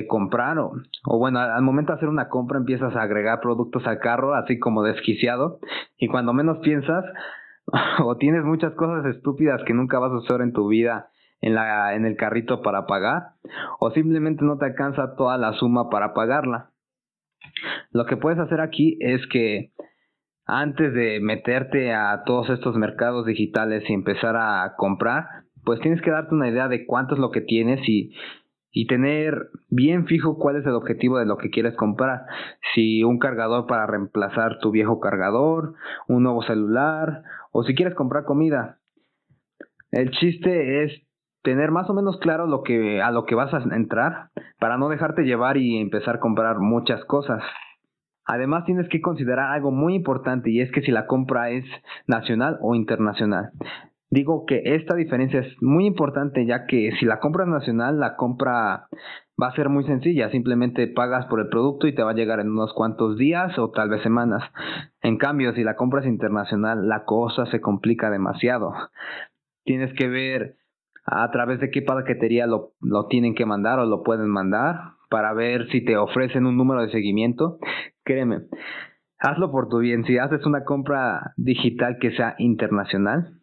comprar 0.08 0.60
o, 0.60 0.74
o, 1.08 1.18
bueno, 1.18 1.40
al 1.40 1.64
momento 1.64 1.94
de 1.94 1.98
hacer 1.98 2.10
una 2.10 2.30
compra 2.30 2.60
empiezas 2.60 2.96
a 2.96 3.02
agregar 3.02 3.42
productos 3.42 3.88
al 3.88 3.98
carro, 3.98 4.36
así 4.36 4.60
como 4.60 4.84
desquiciado, 4.84 5.58
y 5.98 6.10
cuando 6.10 6.32
menos 6.32 6.60
piensas, 6.60 7.04
o 8.04 8.18
tienes 8.18 8.44
muchas 8.44 8.74
cosas 8.74 9.06
estúpidas 9.06 9.62
que 9.66 9.74
nunca 9.74 10.00
vas 10.00 10.12
a 10.12 10.18
usar 10.18 10.42
en 10.42 10.54
tu 10.54 10.68
vida 10.68 11.10
en, 11.42 11.56
la, 11.56 11.96
en 11.96 12.06
el 12.06 12.16
carrito 12.16 12.62
para 12.62 12.86
pagar, 12.86 13.34
o 13.80 13.92
simplemente 13.92 14.46
no 14.46 14.58
te 14.58 14.66
alcanza 14.66 15.16
toda 15.16 15.38
la 15.38 15.54
suma 15.54 15.90
para 15.90 16.14
pagarla. 16.14 16.70
Lo 17.92 18.06
que 18.06 18.18
puedes 18.18 18.40
hacer 18.40 18.62
aquí 18.62 18.98
es 19.02 19.26
que 19.28 19.72
antes 20.46 20.94
de 20.94 21.20
meterte 21.20 21.94
a 21.94 22.24
todos 22.26 22.50
estos 22.50 22.76
mercados 22.76 23.26
digitales 23.26 23.84
y 23.90 23.94
empezar 23.94 24.36
a 24.38 24.76
comprar, 24.78 25.26
pues 25.64 25.80
tienes 25.82 26.02
que 26.02 26.12
darte 26.12 26.36
una 26.36 26.50
idea 26.50 26.68
de 26.68 26.86
cuánto 26.86 27.16
es 27.16 27.20
lo 27.20 27.32
que 27.32 27.42
tienes 27.42 27.80
y, 27.88 28.14
y 28.72 28.88
tener 28.88 29.50
bien 29.70 30.06
fijo 30.08 30.38
cuál 30.38 30.58
es 30.58 30.66
el 30.66 30.74
objetivo 30.74 31.20
de 31.20 31.26
lo 31.26 31.38
que 31.38 31.50
quieres 31.50 31.76
comprar. 31.76 32.26
Si 32.74 33.04
un 33.04 33.20
cargador 33.20 33.68
para 33.68 33.86
reemplazar 33.86 34.60
tu 34.60 34.72
viejo 34.72 35.00
cargador, 35.00 35.74
un 36.08 36.24
nuevo 36.24 36.42
celular 36.44 37.24
o 37.52 37.64
si 37.64 37.76
quieres 37.76 37.96
comprar 37.96 38.26
comida. 38.26 38.80
El 39.92 40.12
chiste 40.12 40.84
es 40.84 41.02
tener 41.44 41.72
más 41.72 41.90
o 41.90 41.94
menos 41.94 42.18
claro 42.20 42.48
lo 42.48 42.64
que 42.64 43.02
a 43.02 43.12
lo 43.12 43.26
que 43.26 43.36
vas 43.36 43.54
a 43.54 43.64
entrar 43.76 44.30
para 44.60 44.78
no 44.78 44.90
dejarte 44.90 45.24
llevar 45.24 45.58
y 45.58 45.78
empezar 45.78 46.18
a 46.18 46.20
comprar 46.20 46.60
muchas 46.60 47.04
cosas. 47.06 47.44
Además 48.26 48.66
tienes 48.66 48.88
que 48.90 49.02
considerar 49.02 49.52
algo 49.52 49.72
muy 49.72 49.96
importante 49.96 50.52
y 50.52 50.62
es 50.62 50.72
que 50.72 50.82
si 50.82 50.92
la 50.92 51.08
compra 51.08 51.50
es 51.50 51.66
nacional 52.08 52.58
o 52.62 52.76
internacional. 52.76 53.52
Digo 54.12 54.46
que 54.46 54.62
esta 54.76 54.94
diferencia 54.98 55.40
es 55.40 55.62
muy 55.62 55.86
importante 55.86 56.46
ya 56.46 56.66
que 56.66 56.92
si 57.00 57.06
la 57.06 57.22
compra 57.22 57.46
es 57.46 57.50
nacional, 57.50 57.98
la 57.98 58.18
compra 58.18 58.90
va 59.42 59.48
a 59.48 59.56
ser 59.56 59.70
muy 59.70 59.86
sencilla, 59.86 60.30
simplemente 60.32 60.86
pagas 60.88 61.28
por 61.28 61.40
el 61.40 61.48
producto 61.48 61.88
y 61.88 61.96
te 61.96 62.04
va 62.04 62.12
a 62.12 62.14
llegar 62.14 62.42
en 62.42 62.50
unos 62.50 62.74
cuantos 62.74 63.18
días 63.18 63.58
o 63.58 63.72
tal 63.72 63.88
vez 63.88 64.04
semanas. 64.04 64.44
En 65.02 65.18
cambio, 65.18 65.54
si 65.54 65.64
la 65.64 65.78
compra 65.78 66.02
es 66.02 66.08
internacional, 66.08 66.90
la 66.90 67.06
cosa 67.06 67.46
se 67.46 67.62
complica 67.62 68.10
demasiado. 68.10 68.74
Tienes 69.64 69.94
que 69.94 70.10
ver 70.10 70.58
a 71.06 71.32
través 71.32 71.62
de 71.62 71.72
qué 71.72 71.82
paquetería 71.82 72.48
lo, 72.48 72.74
lo 72.82 73.08
tienen 73.08 73.34
que 73.34 73.46
mandar 73.46 73.80
o 73.80 73.86
lo 73.86 74.04
pueden 74.04 74.28
mandar 74.28 74.96
para 75.10 75.32
ver 75.32 75.70
si 75.70 75.86
te 75.86 75.96
ofrecen 75.96 76.46
un 76.46 76.58
número 76.58 76.82
de 76.82 76.92
seguimiento. 76.92 77.60
Créeme, 78.04 78.42
hazlo 79.20 79.52
por 79.52 79.70
tu 79.70 79.80
bien. 79.80 80.04
Si 80.04 80.18
haces 80.18 80.46
una 80.46 80.66
compra 80.66 81.34
digital 81.38 81.98
que 82.02 82.12
sea 82.12 82.36
internacional, 82.40 83.41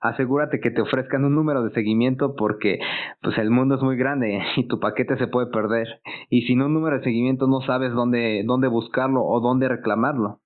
asegúrate 0.00 0.60
que 0.60 0.70
te 0.70 0.80
ofrezcan 0.80 1.24
un 1.24 1.34
número 1.34 1.62
de 1.62 1.72
seguimiento 1.72 2.34
porque 2.34 2.78
pues 3.22 3.36
el 3.38 3.50
mundo 3.50 3.76
es 3.76 3.82
muy 3.82 3.96
grande 3.96 4.40
y 4.56 4.66
tu 4.66 4.80
paquete 4.80 5.16
se 5.18 5.26
puede 5.26 5.48
perder 5.48 6.00
y 6.28 6.42
sin 6.42 6.62
un 6.62 6.74
número 6.74 6.96
de 6.96 7.04
seguimiento 7.04 7.46
no 7.46 7.60
sabes 7.60 7.92
dónde 7.92 8.42
dónde 8.46 8.68
buscarlo 8.68 9.22
o 9.22 9.40
dónde 9.40 9.68
reclamarlo. 9.68 10.40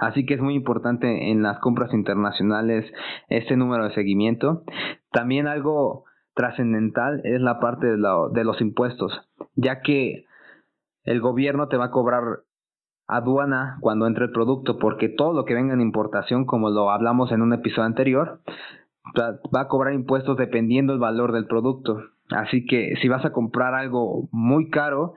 Así 0.00 0.26
que 0.26 0.34
es 0.34 0.40
muy 0.40 0.54
importante 0.54 1.30
en 1.30 1.42
las 1.42 1.58
compras 1.60 1.92
internacionales 1.92 2.90
este 3.28 3.56
número 3.56 3.84
de 3.84 3.94
seguimiento. 3.94 4.64
También 5.12 5.46
algo 5.46 6.04
trascendental 6.34 7.20
es 7.24 7.40
la 7.40 7.60
parte 7.60 7.86
de, 7.86 7.96
de 8.32 8.44
los 8.44 8.60
impuestos, 8.60 9.12
ya 9.54 9.80
que 9.82 10.24
el 11.04 11.20
gobierno 11.20 11.68
te 11.68 11.76
va 11.76 11.86
a 11.86 11.90
cobrar 11.90 12.40
aduana 13.10 13.78
cuando 13.80 14.06
entre 14.06 14.26
el 14.26 14.32
producto, 14.32 14.78
porque 14.78 15.08
todo 15.08 15.32
lo 15.32 15.44
que 15.44 15.54
venga 15.54 15.74
en 15.74 15.80
importación, 15.80 16.44
como 16.44 16.70
lo 16.70 16.90
hablamos 16.90 17.32
en 17.32 17.42
un 17.42 17.52
episodio 17.52 17.84
anterior, 17.84 18.40
va 19.16 19.60
a 19.60 19.68
cobrar 19.68 19.94
impuestos 19.94 20.36
dependiendo 20.36 20.92
el 20.92 20.98
valor 20.98 21.32
del 21.32 21.46
producto. 21.46 22.00
Así 22.30 22.64
que 22.64 22.94
si 23.00 23.08
vas 23.08 23.24
a 23.24 23.32
comprar 23.32 23.74
algo 23.74 24.28
muy 24.30 24.70
caro, 24.70 25.14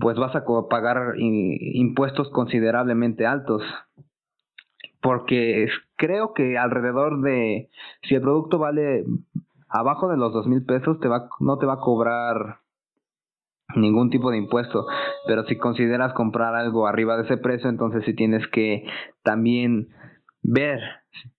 pues 0.00 0.16
vas 0.16 0.34
a 0.34 0.44
pagar 0.70 1.14
impuestos 1.18 2.30
considerablemente 2.30 3.26
altos. 3.26 3.62
Porque 5.00 5.68
creo 5.96 6.32
que 6.32 6.58
alrededor 6.58 7.20
de, 7.20 7.68
si 8.02 8.14
el 8.14 8.22
producto 8.22 8.58
vale 8.58 9.04
abajo 9.68 10.08
de 10.08 10.16
los 10.16 10.32
dos 10.32 10.46
mil 10.46 10.64
pesos, 10.64 10.98
te 11.00 11.08
va, 11.08 11.28
no 11.40 11.58
te 11.58 11.66
va 11.66 11.74
a 11.74 11.80
cobrar 11.80 12.60
ningún 13.74 14.10
tipo 14.10 14.30
de 14.30 14.38
impuesto. 14.38 14.86
Pero 15.26 15.44
si 15.44 15.56
consideras 15.56 16.12
comprar 16.12 16.54
algo 16.54 16.86
arriba 16.86 17.16
de 17.16 17.24
ese 17.24 17.36
precio, 17.36 17.68
entonces 17.68 18.04
sí 18.04 18.14
tienes 18.14 18.46
que 18.48 18.84
también 19.22 19.88
ver 20.42 20.80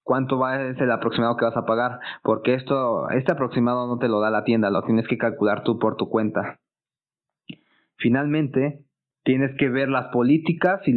cuánto 0.04 0.38
va 0.38 0.58
ser 0.58 0.84
el 0.84 0.92
aproximado 0.92 1.38
que 1.38 1.46
vas 1.46 1.58
a 1.58 1.66
pagar, 1.66 2.00
porque 2.24 2.54
esto, 2.54 3.10
este 3.12 3.32
aproximado 3.32 3.88
no 3.88 3.98
te 3.98 4.08
lo 4.08 4.20
da 4.20 4.30
la 4.30 4.44
tienda, 4.44 4.70
lo 4.70 4.84
tienes 4.84 5.08
que 5.08 5.18
calcular 5.18 5.64
tú 5.64 5.80
por 5.80 5.96
tu 5.96 6.10
cuenta. 6.10 6.60
Finalmente, 7.98 8.84
tienes 9.24 9.56
que 9.58 9.70
ver 9.70 9.90
las 9.90 10.08
políticas 10.08 10.82
y 10.88 10.94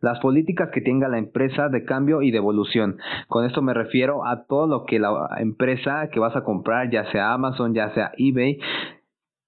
las 0.00 0.20
políticas 0.20 0.70
que 0.72 0.80
tenga 0.80 1.08
la 1.08 1.18
empresa 1.18 1.68
de 1.68 1.84
cambio 1.84 2.22
y 2.22 2.30
devolución. 2.30 2.98
Con 3.28 3.44
esto 3.44 3.62
me 3.62 3.74
refiero 3.74 4.26
a 4.26 4.44
todo 4.46 4.66
lo 4.66 4.84
que 4.84 4.98
la 4.98 5.28
empresa 5.38 6.08
que 6.12 6.20
vas 6.20 6.36
a 6.36 6.44
comprar, 6.44 6.90
ya 6.90 7.10
sea 7.10 7.32
Amazon, 7.32 7.74
ya 7.74 7.92
sea 7.94 8.12
eBay, 8.18 8.58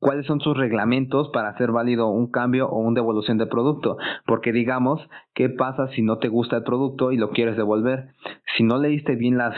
cuáles 0.07 0.27
son 0.27 0.39
sus 0.39 0.57
reglamentos 0.57 1.31
para 1.31 1.49
hacer 1.49 1.73
válido 1.73 2.07
un 2.07 2.31
cambio 2.31 2.69
o 2.69 2.79
una 2.79 2.95
devolución 2.95 3.39
de 3.39 3.49
producto. 3.49 3.97
Porque 4.25 4.53
digamos, 4.53 5.01
¿qué 5.35 5.49
pasa 5.49 5.89
si 5.97 6.03
no 6.03 6.19
te 6.19 6.29
gusta 6.29 6.59
el 6.59 6.63
producto 6.63 7.11
y 7.11 7.17
lo 7.17 7.31
quieres 7.31 7.57
devolver? 7.57 8.11
Si 8.57 8.63
no 8.63 8.79
leíste 8.79 9.17
bien 9.17 9.37
las, 9.37 9.57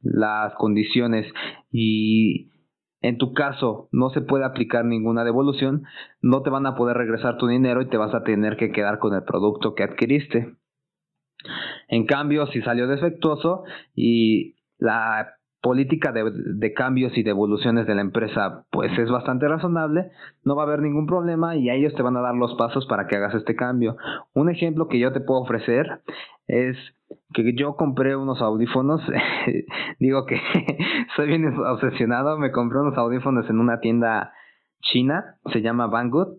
las 0.00 0.52
condiciones 0.56 1.32
y 1.70 2.50
en 3.00 3.16
tu 3.16 3.32
caso 3.32 3.88
no 3.92 4.10
se 4.10 4.22
puede 4.22 4.44
aplicar 4.44 4.84
ninguna 4.84 5.22
devolución, 5.22 5.84
no 6.20 6.42
te 6.42 6.50
van 6.50 6.66
a 6.66 6.74
poder 6.74 6.96
regresar 6.96 7.36
tu 7.36 7.46
dinero 7.46 7.80
y 7.80 7.88
te 7.88 7.96
vas 7.96 8.12
a 8.12 8.24
tener 8.24 8.56
que 8.56 8.72
quedar 8.72 8.98
con 8.98 9.14
el 9.14 9.22
producto 9.22 9.76
que 9.76 9.84
adquiriste. 9.84 10.56
En 11.86 12.06
cambio, 12.06 12.48
si 12.48 12.60
salió 12.60 12.88
defectuoso 12.88 13.62
y 13.94 14.56
la 14.78 15.36
política 15.60 16.12
de, 16.12 16.30
de, 16.32 16.72
cambios 16.72 17.16
y 17.16 17.22
devoluciones 17.22 17.86
de 17.86 17.94
la 17.94 18.00
empresa 18.00 18.66
pues 18.70 18.96
es 18.98 19.10
bastante 19.10 19.48
razonable, 19.48 20.10
no 20.44 20.54
va 20.54 20.62
a 20.62 20.66
haber 20.66 20.80
ningún 20.80 21.06
problema 21.06 21.56
y 21.56 21.70
a 21.70 21.74
ellos 21.74 21.94
te 21.94 22.02
van 22.02 22.16
a 22.16 22.20
dar 22.20 22.34
los 22.34 22.54
pasos 22.54 22.86
para 22.86 23.06
que 23.06 23.16
hagas 23.16 23.34
este 23.34 23.56
cambio. 23.56 23.96
Un 24.34 24.50
ejemplo 24.50 24.88
que 24.88 24.98
yo 24.98 25.12
te 25.12 25.20
puedo 25.20 25.40
ofrecer 25.40 26.02
es 26.46 26.76
que 27.32 27.54
yo 27.54 27.76
compré 27.76 28.16
unos 28.16 28.40
audífonos, 28.40 29.00
digo 29.98 30.26
que 30.26 30.40
soy 31.16 31.28
bien 31.28 31.46
obsesionado, 31.58 32.38
me 32.38 32.52
compré 32.52 32.80
unos 32.80 32.96
audífonos 32.96 33.48
en 33.50 33.58
una 33.58 33.80
tienda 33.80 34.32
china, 34.80 35.36
se 35.52 35.62
llama 35.62 35.88
Banggood, 35.88 36.38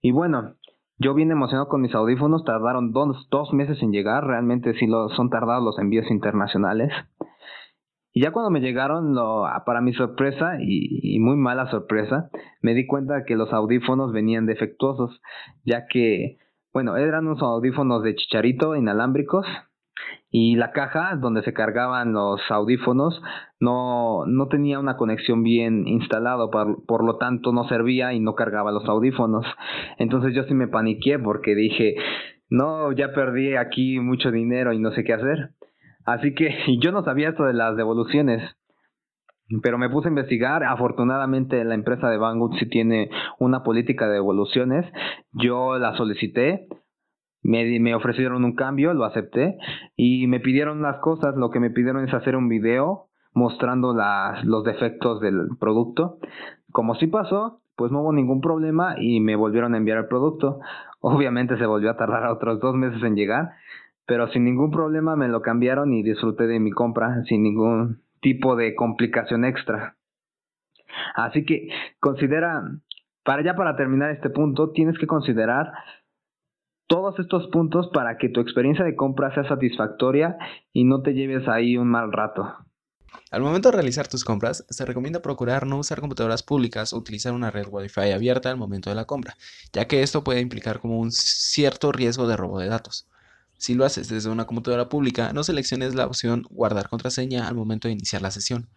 y 0.00 0.12
bueno, 0.12 0.54
yo 0.98 1.14
bien 1.14 1.30
emocionado 1.30 1.68
con 1.68 1.82
mis 1.82 1.94
audífonos, 1.94 2.44
tardaron 2.44 2.92
dos, 2.92 3.28
dos 3.30 3.52
meses 3.52 3.82
en 3.82 3.92
llegar, 3.92 4.24
realmente 4.24 4.72
sí 4.74 4.86
lo, 4.86 5.08
son 5.10 5.30
tardados 5.30 5.64
los 5.64 5.78
envíos 5.78 6.10
internacionales. 6.10 6.92
Y 8.16 8.22
ya 8.22 8.30
cuando 8.30 8.50
me 8.50 8.62
llegaron, 8.62 9.14
lo, 9.14 9.44
para 9.66 9.82
mi 9.82 9.92
sorpresa 9.92 10.56
y, 10.58 11.18
muy 11.18 11.36
mala 11.36 11.70
sorpresa, 11.70 12.30
me 12.62 12.72
di 12.72 12.86
cuenta 12.86 13.26
que 13.26 13.36
los 13.36 13.52
audífonos 13.52 14.10
venían 14.10 14.46
defectuosos, 14.46 15.20
ya 15.66 15.86
que, 15.86 16.38
bueno, 16.72 16.96
eran 16.96 17.26
unos 17.26 17.42
audífonos 17.42 18.02
de 18.02 18.14
chicharito 18.14 18.74
inalámbricos 18.74 19.44
y 20.30 20.56
la 20.56 20.72
caja 20.72 21.14
donde 21.16 21.42
se 21.42 21.52
cargaban 21.52 22.14
los 22.14 22.40
audífonos 22.48 23.20
no, 23.60 24.24
no 24.24 24.48
tenía 24.48 24.78
una 24.80 24.96
conexión 24.96 25.42
bien 25.42 25.86
instalada, 25.86 26.50
por, 26.50 26.86
por 26.86 27.04
lo 27.04 27.18
tanto 27.18 27.52
no 27.52 27.68
servía 27.68 28.14
y 28.14 28.20
no 28.20 28.34
cargaba 28.34 28.72
los 28.72 28.88
audífonos. 28.88 29.44
Entonces 29.98 30.34
yo 30.34 30.44
sí 30.44 30.54
me 30.54 30.68
paniqué 30.68 31.18
porque 31.18 31.54
dije, 31.54 31.96
no, 32.48 32.92
ya 32.92 33.12
perdí 33.12 33.56
aquí 33.56 34.00
mucho 34.00 34.30
dinero 34.30 34.72
y 34.72 34.78
no 34.78 34.90
sé 34.92 35.04
qué 35.04 35.12
hacer. 35.12 35.50
Así 36.06 36.34
que 36.34 36.50
yo 36.80 36.92
no 36.92 37.04
sabía 37.04 37.30
esto 37.30 37.44
de 37.44 37.52
las 37.52 37.76
devoluciones, 37.76 38.42
pero 39.62 39.76
me 39.76 39.90
puse 39.90 40.08
a 40.08 40.10
investigar. 40.10 40.64
Afortunadamente 40.64 41.62
la 41.64 41.74
empresa 41.74 42.08
de 42.08 42.16
Banggood 42.16 42.56
sí 42.58 42.66
tiene 42.66 43.10
una 43.38 43.62
política 43.62 44.06
de 44.06 44.14
devoluciones. 44.14 44.86
Yo 45.32 45.78
la 45.78 45.96
solicité, 45.96 46.68
me, 47.42 47.78
me 47.80 47.94
ofrecieron 47.94 48.44
un 48.44 48.54
cambio, 48.54 48.94
lo 48.94 49.04
acepté 49.04 49.58
y 49.96 50.26
me 50.26 50.40
pidieron 50.40 50.82
las 50.82 50.98
cosas. 50.98 51.36
Lo 51.36 51.50
que 51.50 51.60
me 51.60 51.70
pidieron 51.70 52.06
es 52.06 52.14
hacer 52.14 52.36
un 52.36 52.48
video 52.48 53.08
mostrando 53.34 53.92
las, 53.92 54.44
los 54.44 54.64
defectos 54.64 55.20
del 55.20 55.48
producto. 55.60 56.18
Como 56.72 56.94
sí 56.94 57.06
pasó, 57.06 57.60
pues 57.76 57.92
no 57.92 58.00
hubo 58.00 58.12
ningún 58.12 58.40
problema 58.40 58.96
y 58.98 59.20
me 59.20 59.36
volvieron 59.36 59.74
a 59.74 59.76
enviar 59.76 59.98
el 59.98 60.06
producto. 60.06 60.58
Obviamente 61.00 61.56
se 61.58 61.66
volvió 61.66 61.90
a 61.90 61.96
tardar 61.96 62.26
otros 62.32 62.58
dos 62.60 62.74
meses 62.74 63.02
en 63.02 63.14
llegar, 63.14 63.50
pero 64.06 64.28
sin 64.32 64.44
ningún 64.44 64.70
problema 64.70 65.16
me 65.16 65.28
lo 65.28 65.42
cambiaron 65.42 65.92
y 65.92 66.02
disfruté 66.02 66.46
de 66.46 66.60
mi 66.60 66.70
compra 66.70 67.22
sin 67.28 67.42
ningún 67.42 68.02
tipo 68.20 68.56
de 68.56 68.74
complicación 68.74 69.44
extra. 69.44 69.96
Así 71.14 71.44
que 71.44 71.68
considera 72.00 72.62
Para 73.24 73.42
ya 73.42 73.56
para 73.56 73.76
terminar 73.76 74.12
este 74.12 74.30
punto, 74.30 74.70
tienes 74.70 74.96
que 74.98 75.08
considerar 75.08 75.72
todos 76.86 77.18
estos 77.18 77.48
puntos 77.48 77.90
para 77.92 78.16
que 78.18 78.28
tu 78.28 78.40
experiencia 78.40 78.84
de 78.84 78.94
compra 78.94 79.34
sea 79.34 79.48
satisfactoria 79.48 80.38
y 80.72 80.84
no 80.84 81.02
te 81.02 81.12
lleves 81.12 81.48
ahí 81.48 81.76
un 81.76 81.88
mal 81.88 82.12
rato. 82.12 82.46
Al 83.32 83.42
momento 83.42 83.70
de 83.70 83.76
realizar 83.76 84.06
tus 84.06 84.24
compras, 84.24 84.64
se 84.68 84.84
recomienda 84.84 85.20
procurar 85.20 85.66
no 85.66 85.78
usar 85.78 86.00
computadoras 86.00 86.44
públicas 86.44 86.92
o 86.92 86.98
utilizar 86.98 87.32
una 87.32 87.50
red 87.50 87.66
Wi-Fi 87.68 88.12
abierta 88.12 88.50
al 88.50 88.56
momento 88.56 88.90
de 88.90 88.96
la 88.96 89.06
compra, 89.06 89.34
ya 89.72 89.86
que 89.88 90.02
esto 90.02 90.22
puede 90.22 90.40
implicar 90.40 90.78
como 90.78 91.00
un 91.00 91.10
cierto 91.10 91.90
riesgo 91.90 92.28
de 92.28 92.36
robo 92.36 92.60
de 92.60 92.68
datos. 92.68 93.08
Si 93.58 93.74
lo 93.74 93.84
haces 93.84 94.08
desde 94.08 94.30
una 94.30 94.46
computadora 94.46 94.88
pública, 94.88 95.32
no 95.32 95.42
selecciones 95.44 95.94
la 95.94 96.06
opción 96.06 96.44
guardar 96.50 96.88
contraseña 96.88 97.48
al 97.48 97.54
momento 97.54 97.88
de 97.88 97.92
iniciar 97.92 98.22
la 98.22 98.30
sesión. 98.30 98.68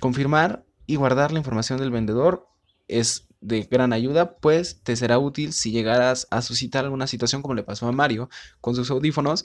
Confirmar 0.00 0.64
y 0.86 0.96
guardar 0.96 1.32
la 1.32 1.38
información 1.38 1.78
del 1.78 1.90
vendedor 1.90 2.48
es 2.88 3.28
de 3.40 3.62
gran 3.62 3.92
ayuda, 3.92 4.36
pues 4.36 4.82
te 4.82 4.96
será 4.96 5.18
útil 5.18 5.52
si 5.52 5.72
llegaras 5.72 6.26
a 6.30 6.42
suscitar 6.42 6.84
alguna 6.84 7.06
situación 7.06 7.42
como 7.42 7.54
le 7.54 7.64
pasó 7.64 7.88
a 7.88 7.92
Mario 7.92 8.30
con 8.60 8.74
sus 8.74 8.90
audífonos, 8.90 9.42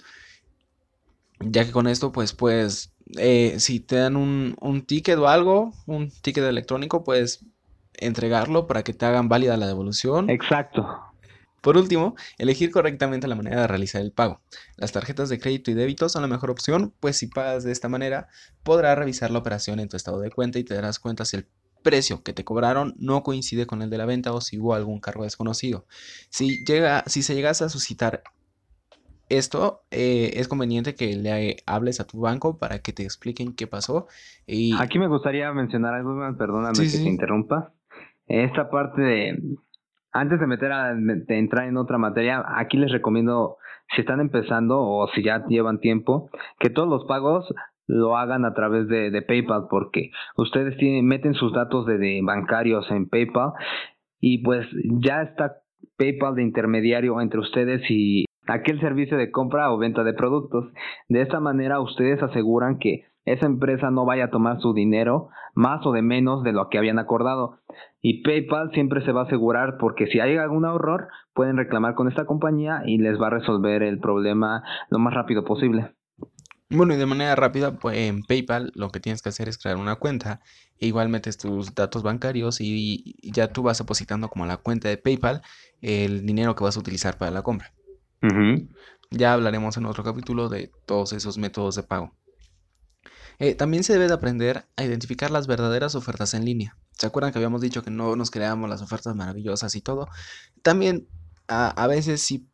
ya 1.39 1.66
que 1.66 1.72
con 1.72 1.88
esto 1.88 2.12
pues 2.12 2.34
puedes, 2.34 2.94
eh, 3.18 3.56
si 3.60 3.80
te 3.80 3.98
dan 3.98 4.16
un, 4.16 4.56
un 4.62 4.84
ticket 4.84 5.18
o 5.18 5.27
algo, 5.27 5.74
un 5.88 6.10
ticket 6.10 6.44
electrónico, 6.44 7.04
puedes 7.04 7.46
entregarlo 7.94 8.68
para 8.68 8.84
que 8.84 8.94
te 8.94 9.06
hagan 9.06 9.30
válida 9.30 9.58
la 9.58 9.68
devolución. 9.68 10.30
Exacto. 10.30 11.07
Por 11.68 11.76
último, 11.76 12.16
elegir 12.38 12.72
correctamente 12.72 13.28
la 13.28 13.36
manera 13.36 13.60
de 13.60 13.68
realizar 13.68 14.02
el 14.02 14.14
pago. 14.14 14.40
Las 14.78 14.94
tarjetas 14.94 15.28
de 15.28 15.38
crédito 15.38 15.70
y 15.70 15.74
débito 15.74 16.08
son 16.08 16.22
la 16.22 16.30
mejor 16.30 16.50
opción, 16.50 16.94
pues 17.02 17.18
si 17.18 17.28
pagas 17.28 17.66
de 17.66 17.74
esta 17.74 17.90
manera, 17.90 18.30
podrás 18.64 18.98
revisar 18.98 19.32
la 19.32 19.40
operación 19.40 19.82
en 19.82 19.90
tu 19.90 19.98
estado 19.98 20.22
de 20.22 20.32
cuenta 20.32 20.60
y 20.60 20.64
te 20.64 20.76
darás 20.76 20.98
cuenta 20.98 21.26
si 21.26 21.36
el 21.36 21.48
precio 21.84 22.24
que 22.24 22.32
te 22.32 22.46
cobraron 22.46 22.96
no 23.00 23.22
coincide 23.22 23.68
con 23.68 23.82
el 23.82 23.90
de 23.90 23.98
la 23.98 24.06
venta 24.06 24.32
o 24.32 24.40
si 24.40 24.58
hubo 24.58 24.76
algún 24.76 25.02
cargo 25.02 25.26
desconocido. 25.26 25.86
Si, 26.30 26.64
llega, 26.64 27.04
si 27.06 27.22
se 27.22 27.36
llegase 27.36 27.66
a 27.66 27.70
suscitar 27.70 28.24
esto, 29.28 29.82
eh, 29.92 30.36
es 30.36 30.48
conveniente 30.48 30.96
que 30.96 31.18
le 31.18 31.58
hables 31.66 32.00
a 32.00 32.08
tu 32.08 32.22
banco 32.22 32.58
para 32.60 32.80
que 32.80 32.94
te 32.94 33.04
expliquen 33.04 33.54
qué 33.54 33.68
pasó. 33.68 34.08
Y... 34.46 34.74
Aquí 34.80 35.00
me 35.00 35.10
gustaría 35.10 35.52
mencionar 35.52 35.96
algo, 35.96 36.18
perdóname 36.38 36.80
que 36.80 36.98
te 36.98 37.10
interrumpa. 37.10 37.74
Esta 38.28 38.70
parte 38.70 39.02
de, 39.02 39.38
antes 40.20 40.40
de 40.40 40.48
meter 40.48 40.72
a 40.72 40.96
de 40.96 41.38
entrar 41.38 41.68
en 41.68 41.78
otra 41.78 41.98
materia, 41.98 42.44
aquí 42.56 42.78
les 42.78 42.92
recomiendo, 42.92 43.58
si 43.96 44.02
están 44.02 44.20
empezando 44.20 44.82
o 44.82 45.08
si 45.10 45.24
ya 45.24 45.46
llevan 45.48 45.80
tiempo, 45.80 46.30
que 46.60 46.70
todos 46.70 46.90
los 46.90 47.06
pagos 47.06 47.54
lo 47.88 48.18
hagan 48.18 48.44
a 48.44 48.54
través 48.54 48.88
de, 48.88 49.12
de 49.12 49.22
PayPal 49.22 49.68
porque 49.70 50.12
ustedes 50.36 50.76
tienen, 50.78 51.06
meten 51.06 51.34
sus 51.34 51.54
datos 51.54 51.86
de, 51.86 52.20
bancarios 52.24 52.90
en 52.92 53.08
PayPal 53.08 53.54
y 54.20 54.44
pues 54.44 54.68
ya 55.02 55.22
está 55.22 55.58
PayPal 55.98 56.36
de 56.36 56.44
intermediario 56.44 57.22
entre 57.22 57.40
ustedes 57.40 57.82
y 57.90 58.26
aquel 58.48 58.80
servicio 58.82 59.18
de 59.18 59.32
compra 59.32 59.72
o 59.72 59.78
venta 59.78 60.04
de 60.04 60.14
productos. 60.14 60.66
De 61.08 61.22
esta 61.22 61.40
manera 61.40 61.80
ustedes 61.80 62.22
aseguran 62.22 62.80
que 62.80 63.06
esa 63.26 63.46
empresa 63.46 63.92
no 63.92 64.06
vaya 64.06 64.26
a 64.26 64.32
tomar 64.32 64.60
su 64.62 64.74
dinero 64.74 65.30
más 65.54 65.86
o 65.86 65.92
de 65.92 66.02
menos 66.02 66.44
de 66.44 66.54
lo 66.54 66.70
que 66.70 66.78
habían 66.78 66.98
acordado. 66.98 67.60
Y 68.01 68.22
PayPal 68.22 68.72
siempre 68.74 69.04
se 69.04 69.12
va 69.12 69.22
a 69.22 69.25
asegurar 69.25 69.77
porque 69.80 70.08
si 70.08 70.20
hay 70.20 70.38
algún 70.38 70.66
error 70.66 71.08
pueden 71.34 71.58
reclamar 71.58 71.96
con 71.96 72.08
esta 72.08 72.25
compañía 72.25 72.84
y 72.86 72.98
les 72.98 73.20
va 73.20 73.27
a 73.27 73.32
resolver 73.32 73.84
el 73.84 74.00
problema 74.00 74.63
lo 74.89 75.00
más 75.00 75.13
rápido 75.13 75.44
posible. 75.44 75.94
Bueno, 76.70 76.94
y 76.94 76.98
de 76.98 77.06
manera 77.06 77.36
rápida, 77.36 77.80
pues 77.80 77.98
en 77.98 78.24
PayPal 78.24 78.72
lo 78.75 78.89
que 78.89 79.00
tienes 79.00 79.22
que 79.22 79.30
hacer 79.30 79.48
es 79.48 79.58
crear 79.58 79.77
una 79.77 79.96
cuenta. 79.96 80.42
E 80.80 80.88
igual 80.88 81.10
metes 81.10 81.38
tus 81.38 81.74
datos 81.74 82.04
bancarios 82.04 82.60
y 82.60 83.16
ya 83.24 83.48
tú 83.48 83.63
vas 83.63 83.77
depositando 83.77 84.27
como 84.27 84.46
la 84.46 84.58
cuenta 84.58 84.89
de 84.89 84.98
PayPal 84.98 85.42
el 85.82 86.25
dinero 86.25 86.56
que 86.56 86.63
vas 86.63 86.75
a 86.77 86.80
utilizar 86.80 87.18
para 87.18 87.32
la 87.32 87.42
compra. 87.42 87.72
Ya 89.10 89.34
hablaremos 89.34 89.77
en 89.77 89.86
otro 89.86 90.04
capítulo 90.04 90.50
de 90.50 90.70
todos 90.86 91.13
esos 91.13 91.38
métodos 91.38 91.75
de 91.75 91.84
pago. 91.84 92.13
Eh, 93.39 93.56
también 93.56 93.84
se 93.84 93.93
debe 93.93 94.08
de 94.08 94.13
aprender 94.13 94.65
a 94.76 94.84
identificar 94.84 95.32
las 95.32 95.48
verdaderas 95.48 95.95
ofertas 95.95 96.34
en 96.34 96.43
línea. 96.43 96.76
¿Se 96.98 97.08
acuerdan 97.08 97.32
que 97.32 97.40
habíamos 97.40 97.62
dicho 97.62 97.84
que 97.84 97.92
no 97.92 98.16
nos 98.16 98.32
creamos 98.32 98.70
las 98.70 98.82
ofertas 98.82 99.16
maravillosas 99.16 99.76
y 99.76 99.82
todo? 99.82 100.08
También 100.64 101.08
a, 101.48 101.70
a 101.70 101.88
veces 101.88 102.22
sí 102.22 102.50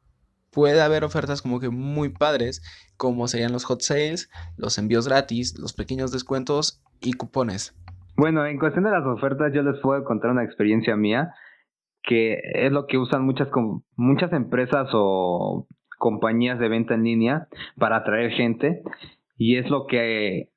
puede 0.51 0.81
haber 0.81 1.03
ofertas 1.03 1.41
como 1.41 1.59
que 1.59 1.69
muy 1.69 2.09
padres, 2.09 2.61
como 2.97 3.27
serían 3.27 3.51
los 3.51 3.65
hot 3.65 3.81
sales, 3.81 4.29
los 4.57 4.77
envíos 4.77 5.07
gratis, 5.07 5.57
los 5.59 5.73
pequeños 5.73 6.11
descuentos 6.11 6.81
y 7.01 7.13
cupones. 7.13 7.75
Bueno, 8.15 8.45
en 8.45 8.59
cuestión 8.59 8.85
de 8.85 8.91
las 8.91 9.05
ofertas, 9.05 9.51
yo 9.53 9.63
les 9.63 9.79
puedo 9.81 10.03
contar 10.03 10.31
una 10.31 10.43
experiencia 10.43 10.95
mía, 10.95 11.33
que 12.03 12.37
es 12.53 12.71
lo 12.71 12.85
que 12.85 12.97
usan 12.97 13.25
muchas, 13.25 13.47
muchas 13.95 14.31
empresas 14.33 14.89
o 14.93 15.67
compañías 15.97 16.59
de 16.59 16.69
venta 16.69 16.93
en 16.93 17.03
línea 17.03 17.47
para 17.77 17.97
atraer 17.97 18.31
gente, 18.31 18.83
y 19.35 19.57
es 19.57 19.69
lo 19.69 19.87
que, 19.87 20.52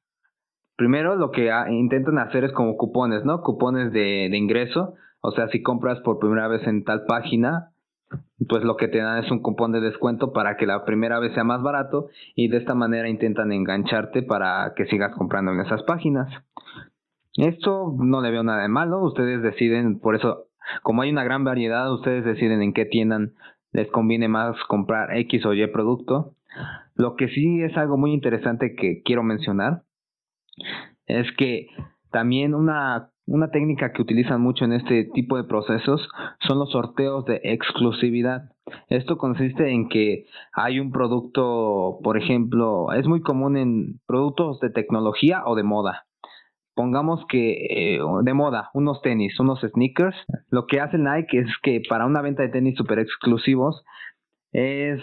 primero 0.76 1.16
lo 1.16 1.30
que 1.30 1.50
intentan 1.70 2.18
hacer 2.18 2.44
es 2.44 2.52
como 2.52 2.76
cupones, 2.76 3.24
¿no? 3.24 3.42
Cupones 3.42 3.92
de, 3.92 4.26
ingreso, 4.36 4.94
o 5.20 5.32
sea, 5.32 5.48
si 5.48 5.62
compras 5.62 6.00
por 6.00 6.18
primera 6.18 6.48
vez 6.48 6.66
en 6.66 6.84
tal 6.84 7.04
página, 7.06 7.70
pues 8.48 8.62
lo 8.62 8.76
que 8.76 8.88
te 8.88 8.98
dan 8.98 9.24
es 9.24 9.30
un 9.30 9.40
cupón 9.40 9.72
de 9.72 9.80
descuento 9.80 10.32
para 10.32 10.56
que 10.56 10.66
la 10.66 10.84
primera 10.84 11.18
vez 11.18 11.32
sea 11.34 11.44
más 11.44 11.62
barato 11.62 12.08
y 12.34 12.48
de 12.48 12.58
esta 12.58 12.74
manera 12.74 13.08
intentan 13.08 13.50
engancharte 13.50 14.22
para 14.22 14.74
que 14.76 14.86
sigas 14.86 15.12
comprando 15.16 15.52
en 15.52 15.60
esas 15.60 15.82
páginas. 15.82 16.28
Esto 17.34 17.94
no 17.98 18.20
le 18.20 18.30
veo 18.30 18.42
nada 18.42 18.62
de 18.62 18.68
malo, 18.68 19.00
ustedes 19.02 19.42
deciden, 19.42 19.98
por 19.98 20.14
eso, 20.14 20.46
como 20.82 21.02
hay 21.02 21.10
una 21.10 21.24
gran 21.24 21.44
variedad, 21.44 21.92
ustedes 21.92 22.24
deciden 22.24 22.62
en 22.62 22.72
qué 22.72 22.84
tiendan 22.84 23.32
les 23.72 23.90
conviene 23.90 24.28
más 24.28 24.56
comprar 24.68 25.14
X 25.18 25.44
o 25.44 25.52
Y 25.52 25.66
producto. 25.66 26.34
Lo 26.94 27.14
que 27.16 27.28
sí 27.28 27.62
es 27.62 27.76
algo 27.76 27.98
muy 27.98 28.12
interesante 28.12 28.74
que 28.74 29.02
quiero 29.02 29.22
mencionar 29.22 29.82
es 31.06 31.26
que 31.36 31.68
también 32.10 32.54
una 32.54 33.10
una 33.26 33.50
técnica 33.50 33.92
que 33.92 34.02
utilizan 34.02 34.40
mucho 34.40 34.64
en 34.64 34.72
este 34.72 35.04
tipo 35.12 35.36
de 35.36 35.44
procesos 35.44 36.08
son 36.46 36.58
los 36.58 36.70
sorteos 36.70 37.24
de 37.24 37.40
exclusividad. 37.42 38.50
Esto 38.88 39.18
consiste 39.18 39.70
en 39.70 39.88
que 39.88 40.26
hay 40.52 40.78
un 40.78 40.92
producto, 40.92 41.98
por 42.02 42.16
ejemplo, 42.16 42.92
es 42.92 43.06
muy 43.06 43.20
común 43.20 43.56
en 43.56 44.00
productos 44.06 44.60
de 44.60 44.70
tecnología 44.70 45.42
o 45.44 45.56
de 45.56 45.64
moda. 45.64 46.06
Pongamos 46.74 47.24
que 47.28 47.96
eh, 47.96 48.00
de 48.22 48.34
moda, 48.34 48.70
unos 48.74 49.02
tenis, 49.02 49.40
unos 49.40 49.60
sneakers. 49.60 50.16
Lo 50.50 50.66
que 50.66 50.80
hace 50.80 50.98
Nike 50.98 51.38
es 51.38 51.48
que 51.62 51.82
para 51.88 52.06
una 52.06 52.22
venta 52.22 52.42
de 52.42 52.50
tenis 52.50 52.76
super 52.76 52.98
exclusivos 52.98 53.82
es 54.52 55.00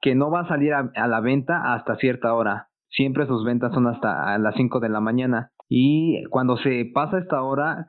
que 0.00 0.14
no 0.14 0.30
va 0.30 0.40
a 0.40 0.48
salir 0.48 0.74
a, 0.74 0.90
a 0.94 1.08
la 1.08 1.20
venta 1.20 1.72
hasta 1.72 1.96
cierta 1.96 2.34
hora. 2.34 2.68
Siempre 2.96 3.26
sus 3.26 3.44
ventas 3.44 3.72
son 3.72 3.86
hasta 3.86 4.36
las 4.38 4.54
5 4.54 4.80
de 4.80 4.88
la 4.88 5.00
mañana 5.00 5.50
y 5.68 6.24
cuando 6.30 6.56
se 6.58 6.90
pasa 6.94 7.18
esta 7.18 7.42
hora, 7.42 7.86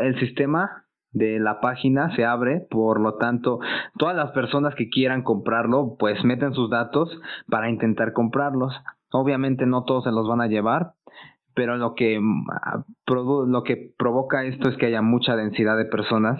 el 0.00 0.18
sistema 0.18 0.84
de 1.12 1.38
la 1.38 1.60
página 1.60 2.14
se 2.14 2.24
abre, 2.24 2.66
por 2.70 3.00
lo 3.00 3.16
tanto, 3.16 3.60
todas 3.98 4.14
las 4.14 4.30
personas 4.32 4.74
que 4.74 4.88
quieran 4.88 5.22
comprarlo, 5.22 5.96
pues 5.98 6.22
meten 6.24 6.54
sus 6.54 6.70
datos 6.70 7.10
para 7.48 7.70
intentar 7.70 8.12
comprarlos. 8.12 8.74
Obviamente 9.10 9.66
no 9.66 9.84
todos 9.84 10.04
se 10.04 10.12
los 10.12 10.28
van 10.28 10.40
a 10.40 10.46
llevar, 10.46 10.92
pero 11.54 11.76
lo 11.76 11.94
que, 11.94 12.20
mm, 12.20 12.46
lo 13.48 13.62
que 13.64 13.92
provoca 13.98 14.44
esto 14.44 14.68
es 14.68 14.76
que 14.76 14.86
haya 14.86 15.02
mucha 15.02 15.34
densidad 15.34 15.76
de 15.76 15.86
personas 15.86 16.38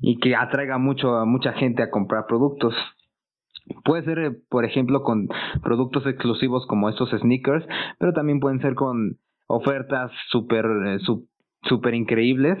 y 0.00 0.18
que 0.18 0.36
atraiga 0.36 0.78
mucho 0.78 1.16
a 1.16 1.24
mucha 1.24 1.52
gente 1.54 1.82
a 1.82 1.90
comprar 1.90 2.26
productos. 2.26 2.74
Puede 3.84 4.04
ser, 4.04 4.18
eh, 4.18 4.30
por 4.48 4.64
ejemplo, 4.64 5.02
con 5.02 5.28
productos 5.62 6.06
exclusivos 6.06 6.66
como 6.66 6.88
estos 6.88 7.10
sneakers, 7.10 7.66
pero 7.98 8.12
también 8.12 8.40
pueden 8.40 8.60
ser 8.60 8.74
con 8.74 9.18
ofertas 9.48 10.10
súper 10.28 10.64
eh, 10.86 10.98
super 11.62 11.94
increíbles 11.94 12.58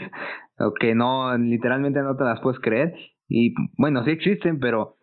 que 0.80 0.94
no 0.94 1.36
literalmente 1.36 2.00
no 2.00 2.16
te 2.16 2.24
las 2.24 2.40
puedes 2.40 2.60
creer. 2.60 2.94
Y 3.28 3.54
bueno 3.76 4.04
sí 4.04 4.10
existen 4.10 4.60
pero 4.60 4.96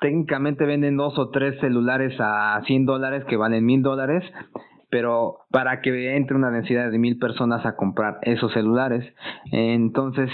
técnicamente 0.00 0.66
venden 0.66 0.96
dos 0.96 1.18
o 1.18 1.30
tres 1.30 1.58
celulares 1.60 2.14
a 2.18 2.60
100 2.66 2.86
dólares 2.86 3.24
que 3.26 3.36
valen 3.36 3.64
mil 3.64 3.82
dólares 3.82 4.24
pero 4.90 5.38
para 5.50 5.80
que 5.80 6.16
entre 6.16 6.36
una 6.36 6.50
densidad 6.50 6.90
de 6.90 6.98
mil 6.98 7.18
personas 7.18 7.64
a 7.64 7.76
comprar 7.76 8.18
esos 8.22 8.52
celulares. 8.52 9.14
Entonces 9.50 10.30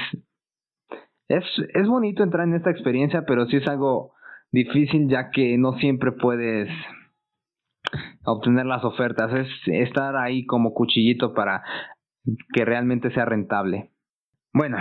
es, 1.28 1.44
es 1.74 1.86
bonito 1.86 2.24
entrar 2.24 2.46
en 2.46 2.54
esta 2.54 2.70
experiencia 2.70 3.24
pero 3.26 3.46
sí 3.46 3.56
es 3.56 3.68
algo 3.68 4.12
difícil 4.52 5.08
ya 5.08 5.30
que 5.30 5.56
no 5.58 5.72
siempre 5.74 6.12
puedes 6.12 6.68
obtener 8.24 8.66
las 8.66 8.84
ofertas, 8.84 9.32
es 9.32 9.48
estar 9.66 10.16
ahí 10.16 10.44
como 10.46 10.74
cuchillito 10.74 11.34
para 11.34 11.62
que 12.52 12.64
realmente 12.64 13.10
sea 13.12 13.24
rentable. 13.24 13.90
Bueno, 14.52 14.78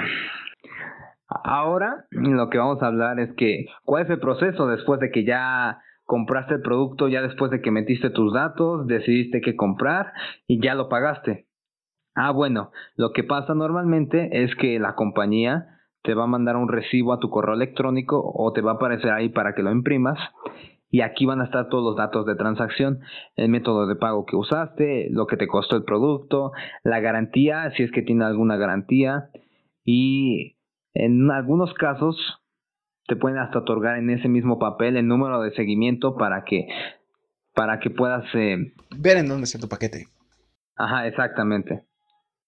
ahora 1.27 2.05
lo 2.11 2.49
que 2.49 2.57
vamos 2.57 2.81
a 2.81 2.87
hablar 2.87 3.19
es 3.19 3.33
que 3.35 3.67
cuál 3.83 4.03
es 4.03 4.09
el 4.09 4.19
proceso 4.19 4.67
después 4.67 4.99
de 4.99 5.11
que 5.11 5.23
ya 5.23 5.81
compraste 6.03 6.55
el 6.55 6.61
producto, 6.61 7.07
ya 7.09 7.21
después 7.21 7.51
de 7.51 7.61
que 7.61 7.71
metiste 7.71 8.09
tus 8.09 8.33
datos, 8.33 8.87
decidiste 8.87 9.41
qué 9.41 9.55
comprar 9.55 10.13
y 10.47 10.61
ya 10.61 10.73
lo 10.73 10.89
pagaste. 10.89 11.47
Ah, 12.15 12.31
bueno, 12.31 12.71
lo 12.95 13.11
que 13.11 13.23
pasa 13.23 13.53
normalmente 13.53 14.43
es 14.43 14.55
que 14.55 14.79
la 14.79 14.95
compañía 14.95 15.76
te 16.07 16.13
va 16.13 16.23
a 16.23 16.27
mandar 16.27 16.55
un 16.55 16.69
recibo 16.69 17.11
a 17.11 17.19
tu 17.19 17.29
correo 17.29 17.53
electrónico 17.53 18.31
o 18.33 18.53
te 18.53 18.61
va 18.61 18.71
a 18.71 18.75
aparecer 18.75 19.11
ahí 19.11 19.27
para 19.27 19.53
que 19.53 19.61
lo 19.61 19.73
imprimas 19.73 20.17
y 20.89 21.01
aquí 21.01 21.25
van 21.25 21.41
a 21.41 21.43
estar 21.43 21.67
todos 21.67 21.83
los 21.83 21.97
datos 21.97 22.25
de 22.25 22.35
transacción, 22.35 23.01
el 23.35 23.49
método 23.49 23.87
de 23.87 23.97
pago 23.97 24.25
que 24.25 24.37
usaste, 24.37 25.09
lo 25.11 25.27
que 25.27 25.35
te 25.35 25.47
costó 25.47 25.75
el 25.75 25.83
producto, 25.83 26.53
la 26.85 27.01
garantía, 27.01 27.69
si 27.75 27.83
es 27.83 27.91
que 27.91 28.03
tiene 28.03 28.23
alguna 28.23 28.55
garantía 28.55 29.31
y 29.83 30.55
en 30.93 31.29
algunos 31.29 31.73
casos 31.73 32.15
te 33.05 33.17
pueden 33.17 33.39
hasta 33.39 33.59
otorgar 33.59 33.97
en 33.97 34.09
ese 34.09 34.29
mismo 34.29 34.59
papel 34.59 34.95
el 34.95 35.09
número 35.09 35.41
de 35.41 35.51
seguimiento 35.55 36.15
para 36.15 36.45
que 36.45 36.69
para 37.53 37.81
que 37.81 37.89
puedas 37.89 38.23
eh, 38.33 38.71
ver 38.97 39.17
en 39.17 39.27
dónde 39.27 39.43
está 39.43 39.59
tu 39.59 39.67
paquete. 39.67 40.05
Ajá, 40.77 41.05
exactamente. 41.05 41.83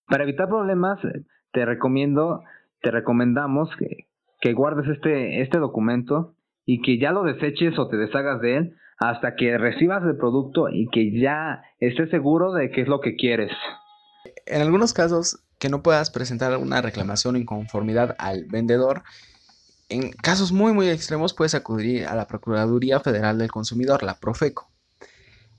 Para 0.08 0.24
evitar 0.24 0.48
problemas, 0.48 0.98
te 1.52 1.65
recomiendo, 1.65 2.43
te 2.81 2.91
recomendamos 2.91 3.69
que, 3.77 4.07
que 4.41 4.53
guardes 4.53 4.87
este, 4.89 5.41
este 5.41 5.57
documento 5.57 6.35
y 6.65 6.81
que 6.81 6.99
ya 6.99 7.11
lo 7.11 7.23
deseches 7.23 7.77
o 7.79 7.87
te 7.87 7.97
deshagas 7.97 8.41
de 8.41 8.57
él 8.57 8.75
hasta 8.99 9.35
que 9.35 9.57
recibas 9.57 10.03
el 10.03 10.17
producto 10.17 10.69
y 10.69 10.87
que 10.89 11.19
ya 11.19 11.63
estés 11.79 12.09
seguro 12.09 12.53
de 12.53 12.69
qué 12.69 12.81
es 12.81 12.87
lo 12.87 12.99
que 12.99 13.15
quieres. 13.15 13.51
En 14.45 14.61
algunos 14.61 14.93
casos 14.93 15.39
que 15.57 15.69
no 15.69 15.81
puedas 15.81 16.11
presentar 16.11 16.55
una 16.57 16.81
reclamación 16.81 17.35
o 17.35 17.37
inconformidad 17.37 18.15
al 18.19 18.45
vendedor, 18.45 19.03
en 19.87 20.11
casos 20.11 20.51
muy 20.51 20.73
muy 20.73 20.89
extremos 20.89 21.33
puedes 21.33 21.55
acudir 21.55 22.05
a 22.05 22.15
la 22.15 22.27
Procuraduría 22.27 22.99
Federal 22.99 23.37
del 23.37 23.51
Consumidor, 23.51 24.03
la 24.03 24.19
Profeco. 24.19 24.69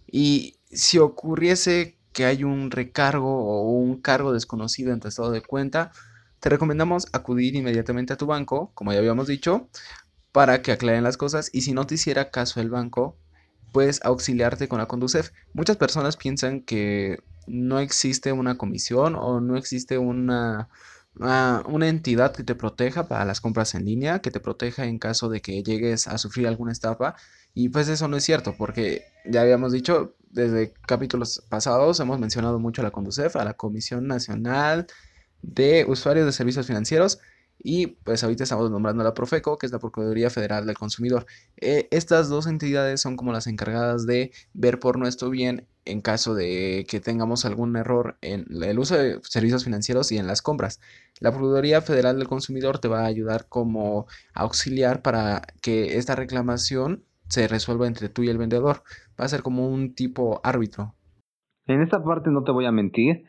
Y 0.07 0.57
si 0.71 0.99
ocurriese 0.99 1.99
que 2.13 2.27
hay 2.27 2.45
un 2.45 2.71
recargo 2.71 3.45
o 3.45 3.71
un 3.71 4.01
cargo 4.01 4.33
desconocido 4.33 4.93
en 4.93 5.01
tu 5.01 5.09
estado 5.09 5.31
de 5.31 5.43
cuenta, 5.43 5.93
te 6.41 6.49
recomendamos 6.49 7.07
acudir 7.13 7.55
inmediatamente 7.55 8.15
a 8.15 8.17
tu 8.17 8.27
banco, 8.27 8.73
como 8.75 8.93
ya 8.93 8.99
habíamos 8.99 9.29
dicho, 9.29 9.69
para 10.33 10.63
que 10.63 10.73
aclaren 10.73 11.05
las 11.05 11.17
cosas 11.17 11.51
y 11.53 11.63
si 11.63 11.73
no 11.73 11.87
te 11.87 11.95
hiciera 11.95 12.31
caso 12.31 12.61
el 12.61 12.71
banco, 12.71 13.17
puedes 13.73 14.03
auxiliarte 14.05 14.69
con 14.69 14.79
la 14.79 14.87
Conducef. 14.87 15.31
Muchas 15.53 15.77
personas 15.77 16.17
piensan 16.17 16.63
que 16.63 17.23
no 17.47 17.79
existe 17.79 18.33
una 18.33 18.57
comisión 18.57 19.17
o 19.17 19.41
no 19.41 19.57
existe 19.57 19.99
una, 19.99 20.69
una, 21.15 21.89
entidad 21.89 22.33
que 22.33 22.45
te 22.45 22.55
proteja 22.55 23.07
para 23.09 23.25
las 23.25 23.41
compras 23.41 23.75
en 23.75 23.85
línea, 23.85 24.21
que 24.21 24.31
te 24.31 24.41
proteja 24.41 24.87
en 24.87 24.99
caso 24.99 25.29
de 25.29 25.41
que 25.41 25.63
llegues 25.63 26.07
a 26.07 26.19
sufrir 26.19 26.47
alguna 26.47 26.73
estafa. 26.73 27.17
Y 27.55 27.69
pues 27.69 27.89
eso 27.89 28.09
no 28.09 28.17
es 28.17 28.25
cierto, 28.25 28.55
porque 28.57 29.03
ya 29.27 29.43
habíamos 29.43 29.73
dicho, 29.73 30.15
desde 30.31 30.73
capítulos 30.87 31.43
pasados 31.49 31.99
hemos 32.01 32.19
mencionado 32.19 32.59
mucho 32.61 32.83
a 32.83 32.85
la 32.85 32.93
Conducef, 32.93 33.37
a 33.37 33.45
la 33.45 33.55
Comisión 33.55 34.07
Nacional 34.07 34.87
de 35.43 35.85
Usuarios 35.89 36.27
de 36.27 36.33
Servicios 36.33 36.67
Financieros, 36.67 37.21
y 37.63 37.89
pues 37.89 38.25
ahorita 38.25 38.45
estamos 38.45 38.71
nombrando 38.71 39.03
a 39.03 39.05
la 39.05 39.15
Profeco, 39.15 39.59
que 39.59 39.67
es 39.67 39.73
la 39.73 39.79
Procuraduría 39.79 40.31
Federal 40.31 40.67
del 40.67 40.79
Consumidor. 40.79 41.27
Eh, 41.59 41.89
estas 41.91 42.29
dos 42.29 42.47
entidades 42.47 43.01
son 43.01 43.17
como 43.17 43.33
las 43.33 43.47
encargadas 43.47 44.07
de 44.07 44.33
ver 44.55 44.79
por 44.81 44.99
nuestro 44.99 45.29
bien 45.31 45.67
en 45.85 46.01
caso 46.01 46.35
de 46.35 46.87
que 46.89 47.01
tengamos 47.01 47.45
algún 47.45 47.77
error 47.77 48.17
en 48.23 48.47
el 48.63 48.79
uso 48.79 48.97
de 48.97 49.21
servicios 49.23 49.65
financieros 49.65 50.11
y 50.13 50.19
en 50.19 50.27
las 50.27 50.43
compras. 50.43 50.81
La 51.21 51.33
Procuraduría 51.33 51.83
Federal 51.83 52.19
del 52.19 52.29
Consumidor 52.29 52.79
te 52.79 52.89
va 52.89 53.01
a 53.01 53.07
ayudar 53.07 53.47
como 53.49 54.07
auxiliar 54.33 55.03
para 55.03 55.43
que 55.61 55.99
esta 55.99 56.17
reclamación 56.17 57.05
se 57.29 57.47
resuelva 57.47 57.87
entre 57.87 58.09
tú 58.09 58.23
y 58.23 58.29
el 58.29 58.39
vendedor. 58.39 58.83
Va 59.21 59.25
a 59.25 59.29
ser 59.29 59.43
como 59.43 59.69
un 59.69 59.95
tipo 59.95 60.41
árbitro. 60.43 60.95
En 61.67 61.83
esta 61.83 62.03
parte 62.03 62.31
no 62.31 62.43
te 62.43 62.53
voy 62.53 62.67
a 62.67 62.73
mentir, 62.73 63.25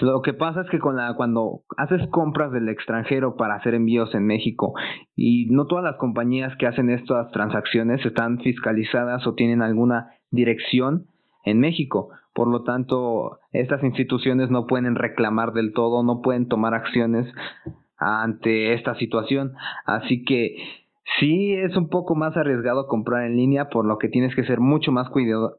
lo 0.00 0.22
que 0.22 0.32
pasa 0.32 0.62
es 0.62 0.70
que 0.70 0.78
con 0.78 0.96
la, 0.96 1.14
cuando 1.14 1.62
haces 1.76 2.06
compras 2.08 2.52
del 2.52 2.68
extranjero 2.68 3.36
para 3.36 3.54
hacer 3.54 3.74
envíos 3.74 4.14
en 4.14 4.26
México 4.26 4.74
y 5.14 5.46
no 5.46 5.66
todas 5.66 5.84
las 5.84 5.96
compañías 5.96 6.56
que 6.56 6.66
hacen 6.66 6.90
estas 6.90 7.30
transacciones 7.30 8.04
están 8.04 8.38
fiscalizadas 8.40 9.26
o 9.26 9.34
tienen 9.34 9.62
alguna 9.62 10.10
dirección 10.30 11.06
en 11.44 11.60
México. 11.60 12.10
Por 12.34 12.48
lo 12.48 12.62
tanto, 12.62 13.38
estas 13.52 13.82
instituciones 13.82 14.50
no 14.50 14.66
pueden 14.66 14.94
reclamar 14.94 15.52
del 15.52 15.72
todo, 15.72 16.02
no 16.02 16.20
pueden 16.20 16.48
tomar 16.48 16.74
acciones 16.74 17.26
ante 17.96 18.74
esta 18.74 18.94
situación. 18.96 19.54
Así 19.86 20.24
que 20.24 20.56
sí 21.18 21.54
es 21.54 21.76
un 21.76 21.88
poco 21.88 22.14
más 22.14 22.36
arriesgado 22.36 22.86
comprar 22.86 23.24
en 23.24 23.36
línea, 23.36 23.68
por 23.70 23.86
lo 23.86 23.98
que 23.98 24.08
tienes 24.08 24.34
que 24.34 24.44
ser 24.44 24.60
mucho 24.60 24.92
más 24.92 25.08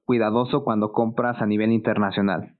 cuidadoso 0.05 0.63
cuando 0.63 0.91
compras 0.91 1.41
a 1.41 1.45
nivel 1.45 1.71
internacional. 1.71 2.53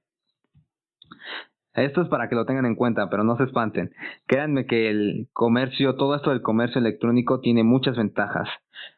Esto 1.74 2.02
es 2.02 2.08
para 2.08 2.28
que 2.28 2.34
lo 2.34 2.46
tengan 2.46 2.66
en 2.66 2.74
cuenta, 2.74 3.08
pero 3.08 3.22
no 3.22 3.36
se 3.36 3.44
espanten. 3.44 3.90
Créanme 4.26 4.66
que 4.66 4.90
el 4.90 5.28
comercio, 5.32 5.94
todo 5.94 6.16
esto 6.16 6.30
del 6.30 6.42
comercio 6.42 6.80
electrónico 6.80 7.40
tiene 7.40 7.62
muchas 7.62 7.96
ventajas. 7.96 8.48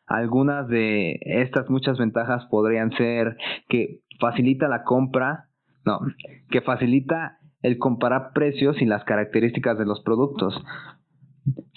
Algunas 0.06 0.68
de 0.68 1.18
estas 1.22 1.68
muchas 1.68 1.98
ventajas 1.98 2.46
podrían 2.46 2.90
ser 2.92 3.36
que 3.68 4.00
facilita 4.18 4.68
la 4.68 4.84
compra, 4.84 5.48
no, 5.84 6.00
que 6.50 6.62
facilita 6.62 7.38
el 7.60 7.78
comparar 7.78 8.32
precios 8.32 8.80
y 8.80 8.86
las 8.86 9.04
características 9.04 9.78
de 9.78 9.86
los 9.86 10.00
productos 10.02 10.54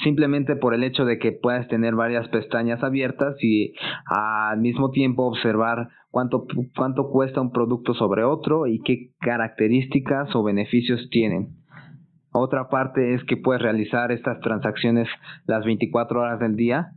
simplemente 0.04 0.56
por 0.56 0.74
el 0.74 0.84
hecho 0.84 1.06
de 1.06 1.18
que 1.18 1.32
puedas 1.32 1.68
tener 1.68 1.96
varias 1.96 2.28
pestañas 2.30 2.84
abiertas 2.84 3.36
y 3.42 3.74
al 4.06 4.60
mismo 4.60 4.92
tiempo 4.92 5.24
observar 5.24 5.90
cuánto, 6.12 6.46
cuánto 6.76 7.10
cuesta 7.10 7.42
un 7.42 7.52
producto 7.52 7.94
sobre 7.94 8.24
otro 8.24 8.68
y 8.68 8.80
qué 8.82 9.12
características 9.20 10.36
o 10.36 10.44
beneficios 10.44 11.10
tienen. 11.10 11.58
Otra 12.32 12.70
parte 12.70 13.14
es 13.14 13.24
que 13.24 13.38
puedes 13.38 13.62
realizar 13.62 14.12
estas 14.12 14.40
transacciones 14.42 15.08
las 15.46 15.66
24 15.66 16.20
horas 16.20 16.40
del 16.40 16.56
día. 16.56 16.92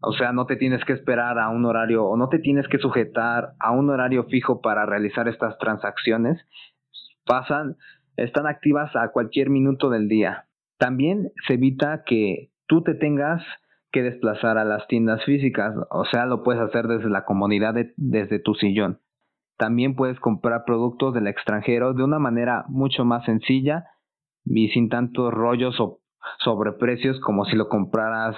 O 0.00 0.12
sea, 0.12 0.32
no 0.32 0.46
te 0.46 0.56
tienes 0.56 0.84
que 0.84 0.92
esperar 0.92 1.38
a 1.38 1.48
un 1.50 1.64
horario 1.64 2.04
o 2.04 2.16
no 2.16 2.28
te 2.28 2.38
tienes 2.38 2.66
que 2.68 2.78
sujetar 2.78 3.54
a 3.58 3.72
un 3.72 3.90
horario 3.90 4.24
fijo 4.24 4.60
para 4.60 4.86
realizar 4.86 5.28
estas 5.28 5.58
transacciones. 5.58 6.40
Pasan, 7.24 7.76
están 8.16 8.46
activas 8.46 8.94
a 8.96 9.08
cualquier 9.10 9.50
minuto 9.50 9.90
del 9.90 10.08
día. 10.08 10.46
También 10.82 11.30
se 11.46 11.54
evita 11.54 12.02
que 12.04 12.50
tú 12.66 12.82
te 12.82 12.94
tengas 12.94 13.40
que 13.92 14.02
desplazar 14.02 14.58
a 14.58 14.64
las 14.64 14.88
tiendas 14.88 15.24
físicas, 15.24 15.72
o 15.92 16.04
sea, 16.06 16.26
lo 16.26 16.42
puedes 16.42 16.60
hacer 16.60 16.88
desde 16.88 17.08
la 17.08 17.24
comodidad 17.24 17.72
desde 17.96 18.40
tu 18.40 18.54
sillón. 18.54 18.98
También 19.56 19.94
puedes 19.94 20.18
comprar 20.18 20.64
productos 20.64 21.14
del 21.14 21.28
extranjero 21.28 21.94
de 21.94 22.02
una 22.02 22.18
manera 22.18 22.64
mucho 22.66 23.04
más 23.04 23.24
sencilla 23.26 23.84
y 24.44 24.70
sin 24.70 24.88
tantos 24.88 25.32
rollos 25.32 25.78
o 25.78 26.00
sobreprecios 26.40 27.20
como 27.20 27.44
si 27.44 27.54
lo 27.54 27.68
compraras 27.68 28.34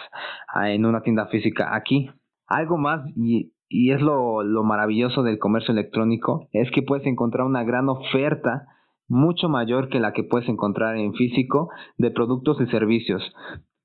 ah, 0.49 0.71
en 0.71 0.85
una 0.85 1.01
tienda 1.01 1.29
física 1.29 1.75
aquí. 1.75 2.11
Algo 2.47 2.77
más 2.77 3.01
y, 3.17 3.55
es 3.71 4.03
lo 4.03 4.63
maravilloso 4.65 5.23
del 5.23 5.39
comercio 5.39 5.73
electrónico 5.73 6.47
es 6.53 6.71
que 6.73 6.83
puedes 6.83 7.07
encontrar 7.07 7.47
una 7.47 7.65
gran 7.65 7.89
oferta 7.89 8.67
mucho 9.09 9.49
mayor 9.49 9.89
que 9.89 10.01
la 10.01 10.13
que 10.13 10.25
puedes 10.25 10.49
encontrar 10.49 10.97
en 10.97 11.15
físico 11.15 11.71
de 11.99 12.11
productos 12.11 12.61
y 12.61 12.67
servicios. 12.67 13.23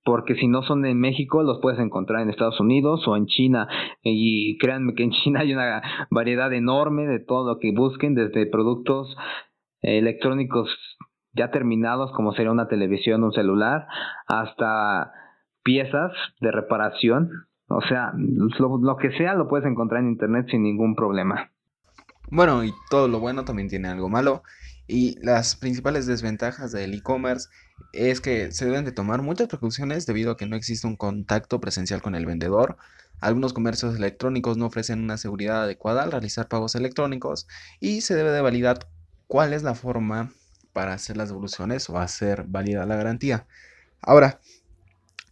Porque 0.03 0.36
si 0.36 0.47
no 0.47 0.63
son 0.63 0.86
en 0.86 0.99
México, 0.99 1.43
los 1.43 1.60
puedes 1.62 1.79
encontrar 1.79 2.21
en 2.21 2.29
Estados 2.29 2.60
Unidos 2.60 3.08
o 3.08 3.15
en 3.15 3.25
China. 3.25 3.67
Y 4.01 4.58
créanme 4.58 4.95
que 4.95 5.03
en 5.03 5.12
China 5.23 5.41
hay 5.41 5.53
una 5.53 5.82
variedad 6.10 6.51
enorme 6.53 7.05
de 7.05 7.19
todo 7.19 7.53
lo 7.53 7.60
que 7.60 7.71
busquen, 7.73 8.15
desde 8.15 8.45
productos 8.45 9.15
electrónicos 9.82 10.69
ya 11.34 11.51
terminados, 11.51 12.12
como 12.13 12.34
sería 12.34 12.51
una 12.51 12.67
televisión, 12.67 13.23
un 13.23 13.32
celular, 13.32 13.88
hasta 14.27 15.12
piezas 15.63 16.12
de 16.41 16.51
reparación. 16.51 17.29
O 17.67 17.82
sea, 17.82 18.12
lo, 18.17 18.79
lo 18.79 18.97
que 18.97 19.12
sea 19.12 19.36
lo 19.36 19.47
puedes 19.47 19.67
encontrar 19.67 20.01
en 20.01 20.10
Internet 20.10 20.47
sin 20.49 20.63
ningún 20.63 20.95
problema. 20.95 21.51
Bueno, 22.32 22.63
y 22.63 22.73
todo 22.89 23.08
lo 23.08 23.19
bueno 23.19 23.43
también 23.43 23.69
tiene 23.69 23.89
algo 23.89 24.10
malo. 24.10 24.41
Y 24.91 25.19
las 25.21 25.56
principales 25.56 26.08
desventajas 26.08 26.71
del 26.71 26.95
e-commerce 26.95 27.47
es 27.93 28.21
que 28.21 28.52
se 28.52 28.65
deben 28.65 28.86
de 28.86 28.91
tomar 28.91 29.21
muchas 29.21 29.47
precauciones 29.47 30.08
debido 30.08 30.32
a 30.32 30.38
que 30.38 30.47
no 30.47 30.56
existe 30.56 30.88
un 30.88 30.95
contacto 30.95 31.62
presencial 31.62 32.02
con 32.02 32.15
el 32.15 32.25
vendedor. 32.25 32.75
Algunos 33.21 33.54
comercios 33.54 33.95
electrónicos 33.95 34.58
no 34.58 34.65
ofrecen 34.65 35.04
una 35.04 35.17
seguridad 35.17 35.62
adecuada 35.62 36.02
al 36.02 36.12
realizar 36.12 36.47
pagos 36.47 36.73
electrónicos 36.73 37.47
y 37.80 38.02
se 38.02 38.15
debe 38.15 38.32
de 38.32 38.41
validar 38.41 38.89
cuál 39.28 39.54
es 39.54 39.62
la 39.62 39.75
forma 39.75 40.34
para 40.73 40.93
hacer 40.93 41.17
las 41.17 41.30
devoluciones 41.30 41.88
o 41.91 41.99
hacer 41.99 42.45
válida 42.47 42.88
la 42.88 42.95
garantía. 42.95 43.45
Ahora, 44.02 44.41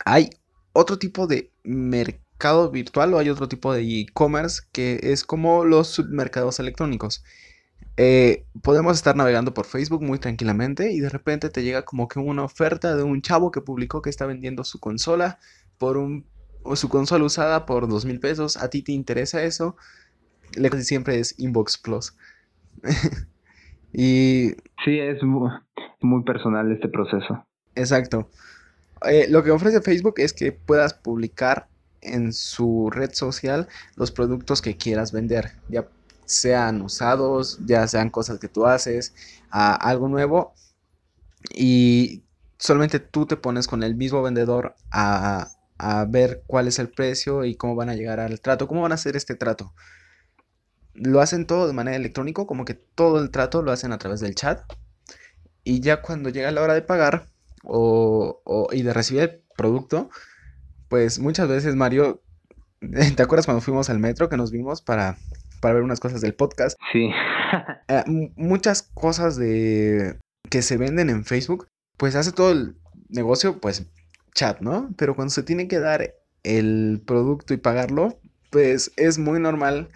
hay 0.05 0.29
otro 0.71 0.99
tipo 0.99 1.25
de 1.25 1.51
mercado 1.63 2.69
virtual 2.69 3.11
o 3.15 3.17
hay 3.17 3.31
otro 3.31 3.47
tipo 3.47 3.73
de 3.73 3.81
e-commerce 3.81 4.61
que 4.71 4.99
es 5.01 5.23
como 5.23 5.65
los 5.65 5.87
submercados 5.87 6.59
electrónicos. 6.59 7.23
Eh, 7.99 8.45
podemos 8.61 8.95
estar 8.95 9.15
navegando 9.15 9.55
por 9.55 9.65
Facebook 9.65 10.03
muy 10.03 10.19
tranquilamente 10.19 10.91
y 10.91 10.99
de 10.99 11.09
repente 11.09 11.49
te 11.49 11.63
llega 11.63 11.83
como 11.83 12.07
que 12.07 12.19
una 12.19 12.43
oferta 12.43 12.95
de 12.95 13.01
un 13.01 13.23
chavo 13.23 13.49
que 13.51 13.61
publicó 13.61 14.03
que 14.03 14.11
está 14.11 14.27
vendiendo 14.27 14.63
su 14.63 14.79
consola 14.79 15.39
por 15.79 15.97
un 15.97 16.25
o 16.61 16.75
su 16.75 16.89
consola 16.89 17.25
usada 17.25 17.65
por 17.65 17.87
dos 17.87 18.05
mil 18.05 18.19
pesos. 18.19 18.55
¿A 18.57 18.69
ti 18.69 18.83
te 18.83 18.91
interesa 18.91 19.43
eso? 19.43 19.75
Le 20.55 20.69
siempre 20.83 21.19
es 21.19 21.39
Inbox 21.39 21.79
Plus. 21.79 22.15
y 23.93 24.51
sí, 24.85 24.99
es 24.99 25.23
muy, 25.23 25.49
muy 26.01 26.23
personal 26.23 26.71
este 26.71 26.89
proceso. 26.89 27.45
Exacto. 27.73 28.29
Eh, 29.05 29.27
lo 29.29 29.43
que 29.43 29.51
ofrece 29.51 29.81
Facebook 29.81 30.15
es 30.17 30.33
que 30.33 30.51
puedas 30.51 30.93
publicar 30.93 31.67
en 32.01 32.31
su 32.31 32.89
red 32.91 33.11
social 33.13 33.67
los 33.95 34.11
productos 34.11 34.61
que 34.61 34.77
quieras 34.77 35.11
vender, 35.11 35.51
ya 35.69 35.87
sean 36.27 36.81
usados, 36.83 37.59
ya 37.65 37.87
sean 37.87 38.11
cosas 38.11 38.39
que 38.39 38.49
tú 38.49 38.67
haces, 38.67 39.15
algo 39.49 40.07
nuevo, 40.09 40.53
y 41.55 42.23
solamente 42.57 42.99
tú 42.99 43.25
te 43.25 43.37
pones 43.37 43.67
con 43.67 43.81
el 43.81 43.95
mismo 43.95 44.21
vendedor 44.21 44.75
a, 44.91 45.49
a 45.77 46.05
ver 46.05 46.43
cuál 46.47 46.67
es 46.67 46.79
el 46.79 46.89
precio 46.89 47.45
y 47.45 47.55
cómo 47.55 47.75
van 47.75 47.89
a 47.89 47.95
llegar 47.95 48.19
al 48.19 48.41
trato, 48.41 48.67
cómo 48.67 48.81
van 48.81 48.91
a 48.91 48.95
hacer 48.95 49.15
este 49.15 49.35
trato. 49.35 49.73
Lo 50.93 51.21
hacen 51.21 51.45
todo 51.45 51.67
de 51.67 51.73
manera 51.73 51.95
electrónica, 51.95 52.45
como 52.45 52.65
que 52.65 52.73
todo 52.73 53.19
el 53.19 53.31
trato 53.31 53.61
lo 53.61 53.71
hacen 53.71 53.91
a 53.91 53.97
través 53.97 54.19
del 54.19 54.35
chat. 54.35 54.61
Y 55.63 55.81
ya 55.81 56.01
cuando 56.01 56.29
llega 56.29 56.51
la 56.51 56.61
hora 56.61 56.73
de 56.73 56.81
pagar 56.81 57.27
o, 57.63 58.69
y 58.71 58.81
de 58.81 58.93
recibir 58.93 59.23
el 59.23 59.41
producto, 59.55 60.09
pues 60.89 61.19
muchas 61.19 61.47
veces 61.47 61.75
Mario, 61.75 62.21
¿te 63.15 63.21
acuerdas 63.21 63.45
cuando 63.45 63.61
fuimos 63.61 63.89
al 63.89 63.99
metro 63.99 64.29
que 64.29 64.37
nos 64.37 64.51
vimos 64.51 64.81
para, 64.81 65.17
para 65.61 65.75
ver 65.75 65.83
unas 65.83 65.99
cosas 65.99 66.21
del 66.21 66.33
podcast? 66.33 66.77
Sí. 66.91 67.09
Eh, 67.89 68.03
muchas 68.35 68.91
cosas 68.93 69.37
de 69.37 70.17
que 70.49 70.61
se 70.61 70.75
venden 70.75 71.09
en 71.09 71.23
Facebook, 71.23 71.67
pues 71.95 72.17
hace 72.17 72.33
todo 72.33 72.51
el 72.51 72.75
negocio, 73.07 73.61
pues 73.61 73.89
chat, 74.33 74.59
¿no? 74.59 74.89
Pero 74.97 75.15
cuando 75.15 75.29
se 75.29 75.43
tiene 75.43 75.69
que 75.69 75.79
dar 75.79 76.13
el 76.43 77.01
producto 77.07 77.53
y 77.53 77.57
pagarlo, 77.57 78.19
pues 78.49 78.91
es 78.97 79.17
muy 79.17 79.39
normal 79.39 79.87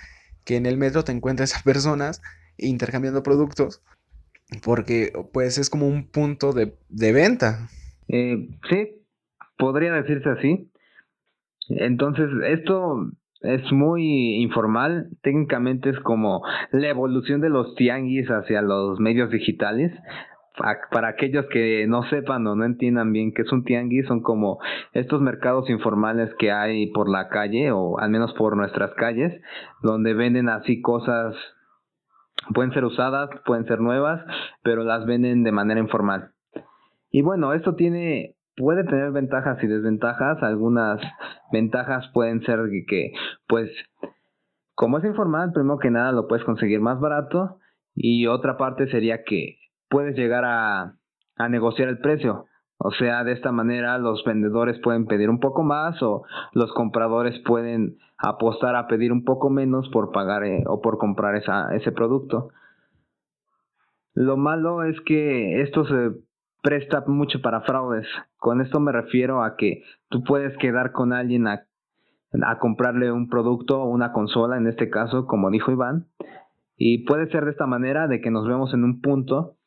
que 0.45 0.55
en 0.55 0.65
el 0.65 0.77
metro 0.77 1.03
te 1.03 1.11
encuentres 1.11 1.53
a 1.57 1.63
personas 1.63 2.21
intercambiando 2.57 3.21
productos 3.23 3.81
porque 4.63 5.13
pues 5.31 5.57
es 5.57 5.69
como 5.69 5.87
un 5.87 6.07
punto 6.07 6.51
de, 6.51 6.73
venta. 6.89 7.69
Eh, 8.07 8.49
sí, 8.69 9.01
podría 9.57 9.93
decirse 9.93 10.29
así. 10.29 10.69
Entonces, 11.69 12.27
esto 12.47 13.11
es 13.41 13.71
muy 13.71 14.41
informal, 14.41 15.09
técnicamente 15.21 15.89
es 15.89 15.99
como 15.99 16.43
la 16.71 16.89
evolución 16.89 17.41
de 17.41 17.49
los 17.49 17.75
tianguis 17.75 18.29
hacia 18.29 18.61
los 18.61 18.99
medios 18.99 19.31
digitales, 19.31 19.91
para 20.91 21.07
aquellos 21.07 21.45
que 21.47 21.87
no 21.87 22.03
sepan 22.03 22.45
o 22.45 22.55
no 22.55 22.65
entiendan 22.65 23.11
bien 23.13 23.33
qué 23.33 23.41
es 23.41 23.51
un 23.51 23.63
tianguis, 23.63 24.05
son 24.05 24.21
como 24.21 24.59
estos 24.93 25.21
mercados 25.21 25.69
informales 25.69 26.29
que 26.37 26.51
hay 26.51 26.87
por 26.91 27.09
la 27.09 27.29
calle 27.29 27.71
o 27.71 27.97
al 27.99 28.11
menos 28.11 28.33
por 28.33 28.55
nuestras 28.55 28.93
calles, 28.93 29.33
donde 29.81 30.13
venden 30.13 30.49
así 30.49 30.81
cosas, 30.81 31.35
pueden 32.53 32.73
ser 32.73 32.85
usadas, 32.85 33.29
pueden 33.45 33.65
ser 33.65 33.79
nuevas, 33.79 34.23
pero 34.61 34.83
las 34.83 35.05
venden 35.05 35.43
de 35.43 35.51
manera 35.51 35.79
informal. 35.79 36.31
Y 37.09 37.21
bueno, 37.21 37.53
esto 37.53 37.75
tiene 37.75 38.35
puede 38.61 38.83
tener 38.83 39.11
ventajas 39.11 39.61
y 39.63 39.67
desventajas. 39.67 40.41
Algunas 40.43 41.01
ventajas 41.51 42.07
pueden 42.13 42.41
ser 42.43 42.59
que, 42.87 43.11
pues, 43.47 43.69
como 44.75 44.99
es 44.99 45.03
informal, 45.03 45.51
primero 45.51 45.79
que 45.79 45.89
nada 45.89 46.11
lo 46.11 46.27
puedes 46.27 46.45
conseguir 46.45 46.79
más 46.79 46.99
barato. 46.99 47.57
Y 47.95 48.27
otra 48.27 48.57
parte 48.57 48.87
sería 48.89 49.23
que 49.23 49.57
puedes 49.89 50.15
llegar 50.15 50.45
a, 50.45 50.93
a 51.35 51.49
negociar 51.49 51.89
el 51.89 51.99
precio. 51.99 52.45
O 52.77 52.91
sea, 52.91 53.23
de 53.23 53.33
esta 53.33 53.51
manera 53.51 53.97
los 53.97 54.23
vendedores 54.23 54.79
pueden 54.79 55.05
pedir 55.05 55.29
un 55.29 55.39
poco 55.39 55.63
más 55.63 56.01
o 56.01 56.23
los 56.53 56.71
compradores 56.73 57.39
pueden 57.45 57.97
apostar 58.17 58.75
a 58.75 58.87
pedir 58.87 59.11
un 59.11 59.23
poco 59.23 59.49
menos 59.49 59.89
por 59.89 60.11
pagar 60.11 60.43
eh, 60.45 60.63
o 60.67 60.81
por 60.81 60.97
comprar 60.97 61.35
esa, 61.35 61.75
ese 61.75 61.91
producto. 61.91 62.49
Lo 64.13 64.37
malo 64.37 64.83
es 64.83 64.99
que 65.01 65.61
esto 65.61 65.85
se 65.85 66.11
presta 66.61 67.03
mucho 67.07 67.41
para 67.41 67.61
fraudes. 67.61 68.07
Con 68.37 68.61
esto 68.61 68.79
me 68.79 68.91
refiero 68.91 69.43
a 69.43 69.55
que 69.55 69.83
tú 70.09 70.23
puedes 70.23 70.57
quedar 70.57 70.91
con 70.91 71.13
alguien 71.13 71.47
a, 71.47 71.65
comprarle 72.59 73.11
un 73.11 73.27
producto 73.27 73.81
o 73.81 73.89
una 73.89 74.13
consola, 74.13 74.57
en 74.57 74.67
este 74.67 74.89
caso, 74.89 75.25
como 75.25 75.49
dijo 75.49 75.71
Iván, 75.71 76.07
y 76.77 77.05
puede 77.05 77.29
ser 77.29 77.43
de 77.45 77.51
esta 77.51 77.67
manera 77.67 78.07
de 78.07 78.21
que 78.21 78.31
nos 78.31 78.47
vemos 78.47 78.73
en 78.73 78.85
un 78.85 79.01
punto 79.01 79.57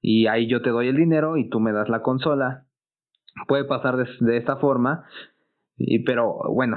y 0.00 0.26
ahí 0.26 0.48
yo 0.48 0.62
te 0.62 0.70
doy 0.70 0.88
el 0.88 0.96
dinero 0.96 1.36
y 1.36 1.48
tú 1.48 1.60
me 1.60 1.72
das 1.72 1.88
la 1.88 2.02
consola. 2.02 2.64
Puede 3.46 3.64
pasar 3.64 3.96
de, 3.96 4.36
esta 4.36 4.56
forma, 4.56 5.04
y, 5.76 6.04
pero 6.04 6.34
bueno, 6.50 6.76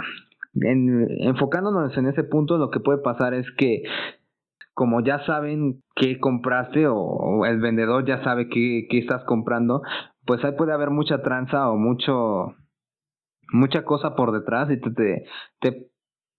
enfocándonos 0.53 1.97
en 1.97 2.07
ese 2.07 2.23
punto, 2.23 2.57
lo 2.57 2.69
que 2.71 2.79
puede 2.79 2.99
pasar 2.99 3.33
es 3.33 3.45
que 3.57 3.83
como 4.77 5.01
ya 5.01 5.25
saben 5.25 5.81
qué 5.95 6.19
compraste 6.19 6.85
o, 6.87 7.47
el 7.47 7.59
vendedor 7.59 8.05
ya 8.05 8.23
sabe 8.23 8.47
qué, 8.47 8.85
qué, 8.87 8.99
estás 8.99 9.23
comprando, 9.23 9.81
pues 10.23 10.45
ahí 10.45 10.51
puede 10.51 10.71
haber 10.71 10.91
mucha 10.91 11.23
tranza 11.23 11.71
o 11.71 11.77
mucho 11.77 12.53
mucha 13.51 13.83
cosa 13.85 14.15
por 14.15 14.31
detrás 14.31 14.69
y 14.69 14.79
te, 14.79 15.25
te 15.61 15.87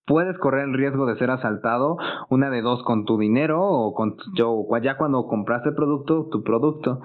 puedes 0.05 0.37
correr 0.37 0.69
el 0.69 0.73
riesgo 0.73 1.05
de 1.05 1.17
ser 1.17 1.31
asaltado, 1.31 1.97
una 2.29 2.49
de 2.49 2.61
dos 2.61 2.81
con 2.83 3.03
tu 3.03 3.17
dinero 3.17 3.61
o 3.61 3.93
con 3.93 4.15
yo 4.35 4.65
ya 4.81 4.95
cuando 4.95 5.27
compraste 5.27 5.69
el 5.69 5.75
producto, 5.75 6.29
tu 6.31 6.41
producto. 6.41 7.01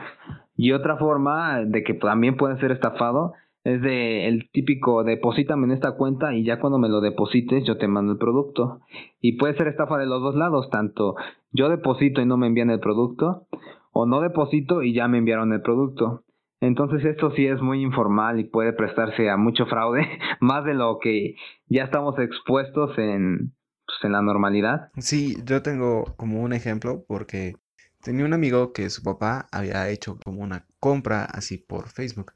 Y 0.54 0.70
otra 0.70 0.98
forma 0.98 1.64
de 1.64 1.82
que 1.82 1.94
también 1.94 2.36
puede 2.36 2.60
ser 2.60 2.70
estafado 2.70 3.32
es 3.64 3.80
de 3.80 4.28
el 4.28 4.50
típico 4.50 5.04
deposítame 5.04 5.64
en 5.64 5.72
esta 5.72 5.92
cuenta 5.92 6.34
y 6.34 6.44
ya 6.44 6.60
cuando 6.60 6.78
me 6.78 6.90
lo 6.90 7.00
deposites 7.00 7.64
yo 7.64 7.78
te 7.78 7.88
mando 7.88 8.12
el 8.12 8.18
producto. 8.18 8.80
Y 9.20 9.38
puede 9.38 9.56
ser 9.56 9.68
estafa 9.68 9.98
de 9.98 10.06
los 10.06 10.22
dos 10.22 10.34
lados, 10.34 10.68
tanto 10.70 11.16
yo 11.50 11.70
deposito 11.70 12.20
y 12.20 12.26
no 12.26 12.36
me 12.36 12.46
envían 12.46 12.70
el 12.70 12.80
producto 12.80 13.46
o 13.92 14.06
no 14.06 14.20
deposito 14.20 14.82
y 14.82 14.92
ya 14.92 15.08
me 15.08 15.18
enviaron 15.18 15.52
el 15.52 15.62
producto. 15.62 16.24
Entonces 16.60 17.04
esto 17.04 17.30
sí 17.32 17.46
es 17.46 17.60
muy 17.60 17.82
informal 17.82 18.38
y 18.38 18.44
puede 18.44 18.72
prestarse 18.72 19.30
a 19.30 19.36
mucho 19.36 19.66
fraude, 19.66 20.06
más 20.40 20.64
de 20.64 20.74
lo 20.74 20.98
que 20.98 21.34
ya 21.66 21.84
estamos 21.84 22.18
expuestos 22.18 22.96
en, 22.98 23.54
pues, 23.86 23.98
en 24.02 24.12
la 24.12 24.22
normalidad. 24.22 24.90
Sí, 24.98 25.36
yo 25.44 25.62
tengo 25.62 26.04
como 26.16 26.42
un 26.42 26.52
ejemplo 26.52 27.04
porque 27.08 27.56
tenía 28.02 28.26
un 28.26 28.34
amigo 28.34 28.72
que 28.72 28.90
su 28.90 29.02
papá 29.02 29.46
había 29.52 29.88
hecho 29.88 30.18
como 30.22 30.42
una 30.42 30.66
compra 30.80 31.24
así 31.24 31.56
por 31.56 31.88
Facebook 31.88 32.32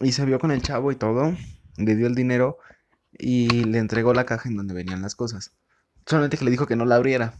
y 0.00 0.12
se 0.12 0.24
vio 0.24 0.38
con 0.38 0.50
el 0.50 0.62
chavo 0.62 0.92
y 0.92 0.96
todo, 0.96 1.36
le 1.76 1.96
dio 1.96 2.06
el 2.06 2.14
dinero 2.14 2.58
y 3.12 3.64
le 3.64 3.78
entregó 3.78 4.14
la 4.14 4.26
caja 4.26 4.48
en 4.48 4.56
donde 4.56 4.74
venían 4.74 5.02
las 5.02 5.14
cosas. 5.14 5.52
Solamente 6.06 6.36
que 6.36 6.44
le 6.44 6.50
dijo 6.50 6.66
que 6.66 6.76
no 6.76 6.84
la 6.84 6.96
abriera. 6.96 7.34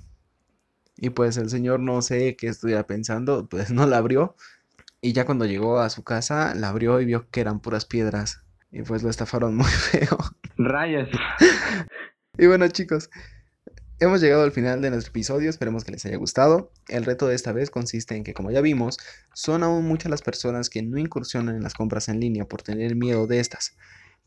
Y 0.96 1.10
pues 1.10 1.36
el 1.38 1.48
señor 1.48 1.80
no 1.80 2.02
sé 2.02 2.36
qué 2.36 2.48
estuviera 2.48 2.86
pensando, 2.86 3.48
pues 3.48 3.70
no 3.70 3.86
la 3.86 3.96
abrió 3.96 4.36
y 5.02 5.12
ya 5.12 5.24
cuando 5.24 5.46
llegó 5.46 5.80
a 5.80 5.88
su 5.88 6.04
casa, 6.04 6.54
la 6.54 6.68
abrió 6.68 7.00
y 7.00 7.06
vio 7.06 7.30
que 7.30 7.40
eran 7.40 7.60
puras 7.60 7.86
piedras. 7.86 8.42
Y 8.70 8.82
pues 8.82 9.02
lo 9.02 9.10
estafaron 9.10 9.56
muy 9.56 9.70
feo. 9.70 10.18
Rayas. 10.56 11.08
y 12.38 12.46
bueno, 12.46 12.68
chicos, 12.68 13.10
hemos 13.98 14.20
llegado 14.20 14.42
al 14.42 14.52
final 14.52 14.82
de 14.82 14.90
nuestro 14.90 15.10
episodio. 15.10 15.48
Esperemos 15.48 15.84
que 15.84 15.92
les 15.92 16.04
haya 16.04 16.18
gustado. 16.18 16.70
El 16.90 17.04
reto 17.04 17.26
de 17.26 17.34
esta 17.34 17.52
vez 17.52 17.70
consiste 17.70 18.16
en 18.16 18.24
que, 18.24 18.34
como 18.34 18.50
ya 18.50 18.60
vimos, 18.60 18.98
son 19.32 19.62
aún 19.62 19.86
muchas 19.86 20.10
las 20.10 20.22
personas 20.22 20.68
que 20.68 20.82
no 20.82 20.98
incursionan 20.98 21.56
en 21.56 21.62
las 21.62 21.74
compras 21.74 22.08
en 22.08 22.20
línea 22.20 22.44
por 22.44 22.62
tener 22.62 22.94
miedo 22.96 23.26
de 23.26 23.40
estas 23.40 23.76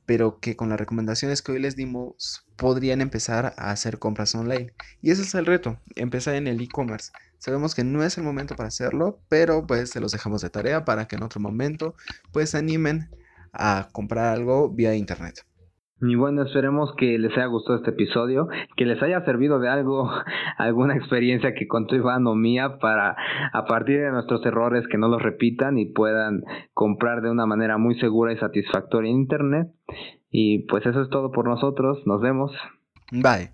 pero 0.05 0.39
que 0.39 0.55
con 0.55 0.69
las 0.69 0.79
recomendaciones 0.79 1.41
que 1.41 1.53
hoy 1.53 1.59
les 1.59 1.75
dimos 1.75 2.45
podrían 2.55 3.01
empezar 3.01 3.53
a 3.57 3.71
hacer 3.71 3.99
compras 3.99 4.35
online. 4.35 4.73
Y 5.01 5.11
ese 5.11 5.21
es 5.21 5.33
el 5.35 5.45
reto, 5.45 5.79
empezar 5.95 6.35
en 6.35 6.47
el 6.47 6.61
e-commerce. 6.61 7.11
Sabemos 7.39 7.75
que 7.75 7.83
no 7.83 8.03
es 8.03 8.17
el 8.17 8.23
momento 8.23 8.55
para 8.55 8.67
hacerlo, 8.67 9.19
pero 9.29 9.65
pues 9.65 9.89
se 9.89 9.99
los 9.99 10.11
dejamos 10.11 10.41
de 10.41 10.49
tarea 10.49 10.85
para 10.85 11.07
que 11.07 11.15
en 11.15 11.23
otro 11.23 11.39
momento 11.39 11.95
pues 12.31 12.51
se 12.51 12.57
animen 12.57 13.09
a 13.53 13.89
comprar 13.91 14.33
algo 14.33 14.69
vía 14.69 14.95
internet. 14.95 15.45
Y 16.05 16.15
bueno, 16.15 16.41
esperemos 16.43 16.93
que 16.97 17.17
les 17.17 17.31
haya 17.33 17.45
gustado 17.45 17.77
este 17.77 17.91
episodio, 17.91 18.49
que 18.75 18.85
les 18.85 19.01
haya 19.01 19.23
servido 19.23 19.59
de 19.59 19.69
algo, 19.69 20.11
alguna 20.57 20.95
experiencia 20.97 21.53
que 21.53 21.67
contó 21.67 21.95
Iván 21.95 22.27
o 22.27 22.35
mía 22.35 22.77
para 22.79 23.15
a 23.53 23.65
partir 23.65 24.01
de 24.01 24.11
nuestros 24.11 24.45
errores 24.45 24.85
que 24.89 24.97
no 24.97 25.07
los 25.07 25.21
repitan 25.21 25.77
y 25.77 25.85
puedan 25.85 26.43
comprar 26.73 27.21
de 27.21 27.31
una 27.31 27.45
manera 27.45 27.77
muy 27.77 27.97
segura 27.99 28.33
y 28.33 28.37
satisfactoria 28.37 29.11
en 29.11 29.17
Internet. 29.17 29.67
Y 30.29 30.65
pues 30.67 30.85
eso 30.85 31.01
es 31.01 31.09
todo 31.09 31.31
por 31.31 31.47
nosotros, 31.47 32.05
nos 32.05 32.19
vemos. 32.21 32.51
Bye. 33.11 33.51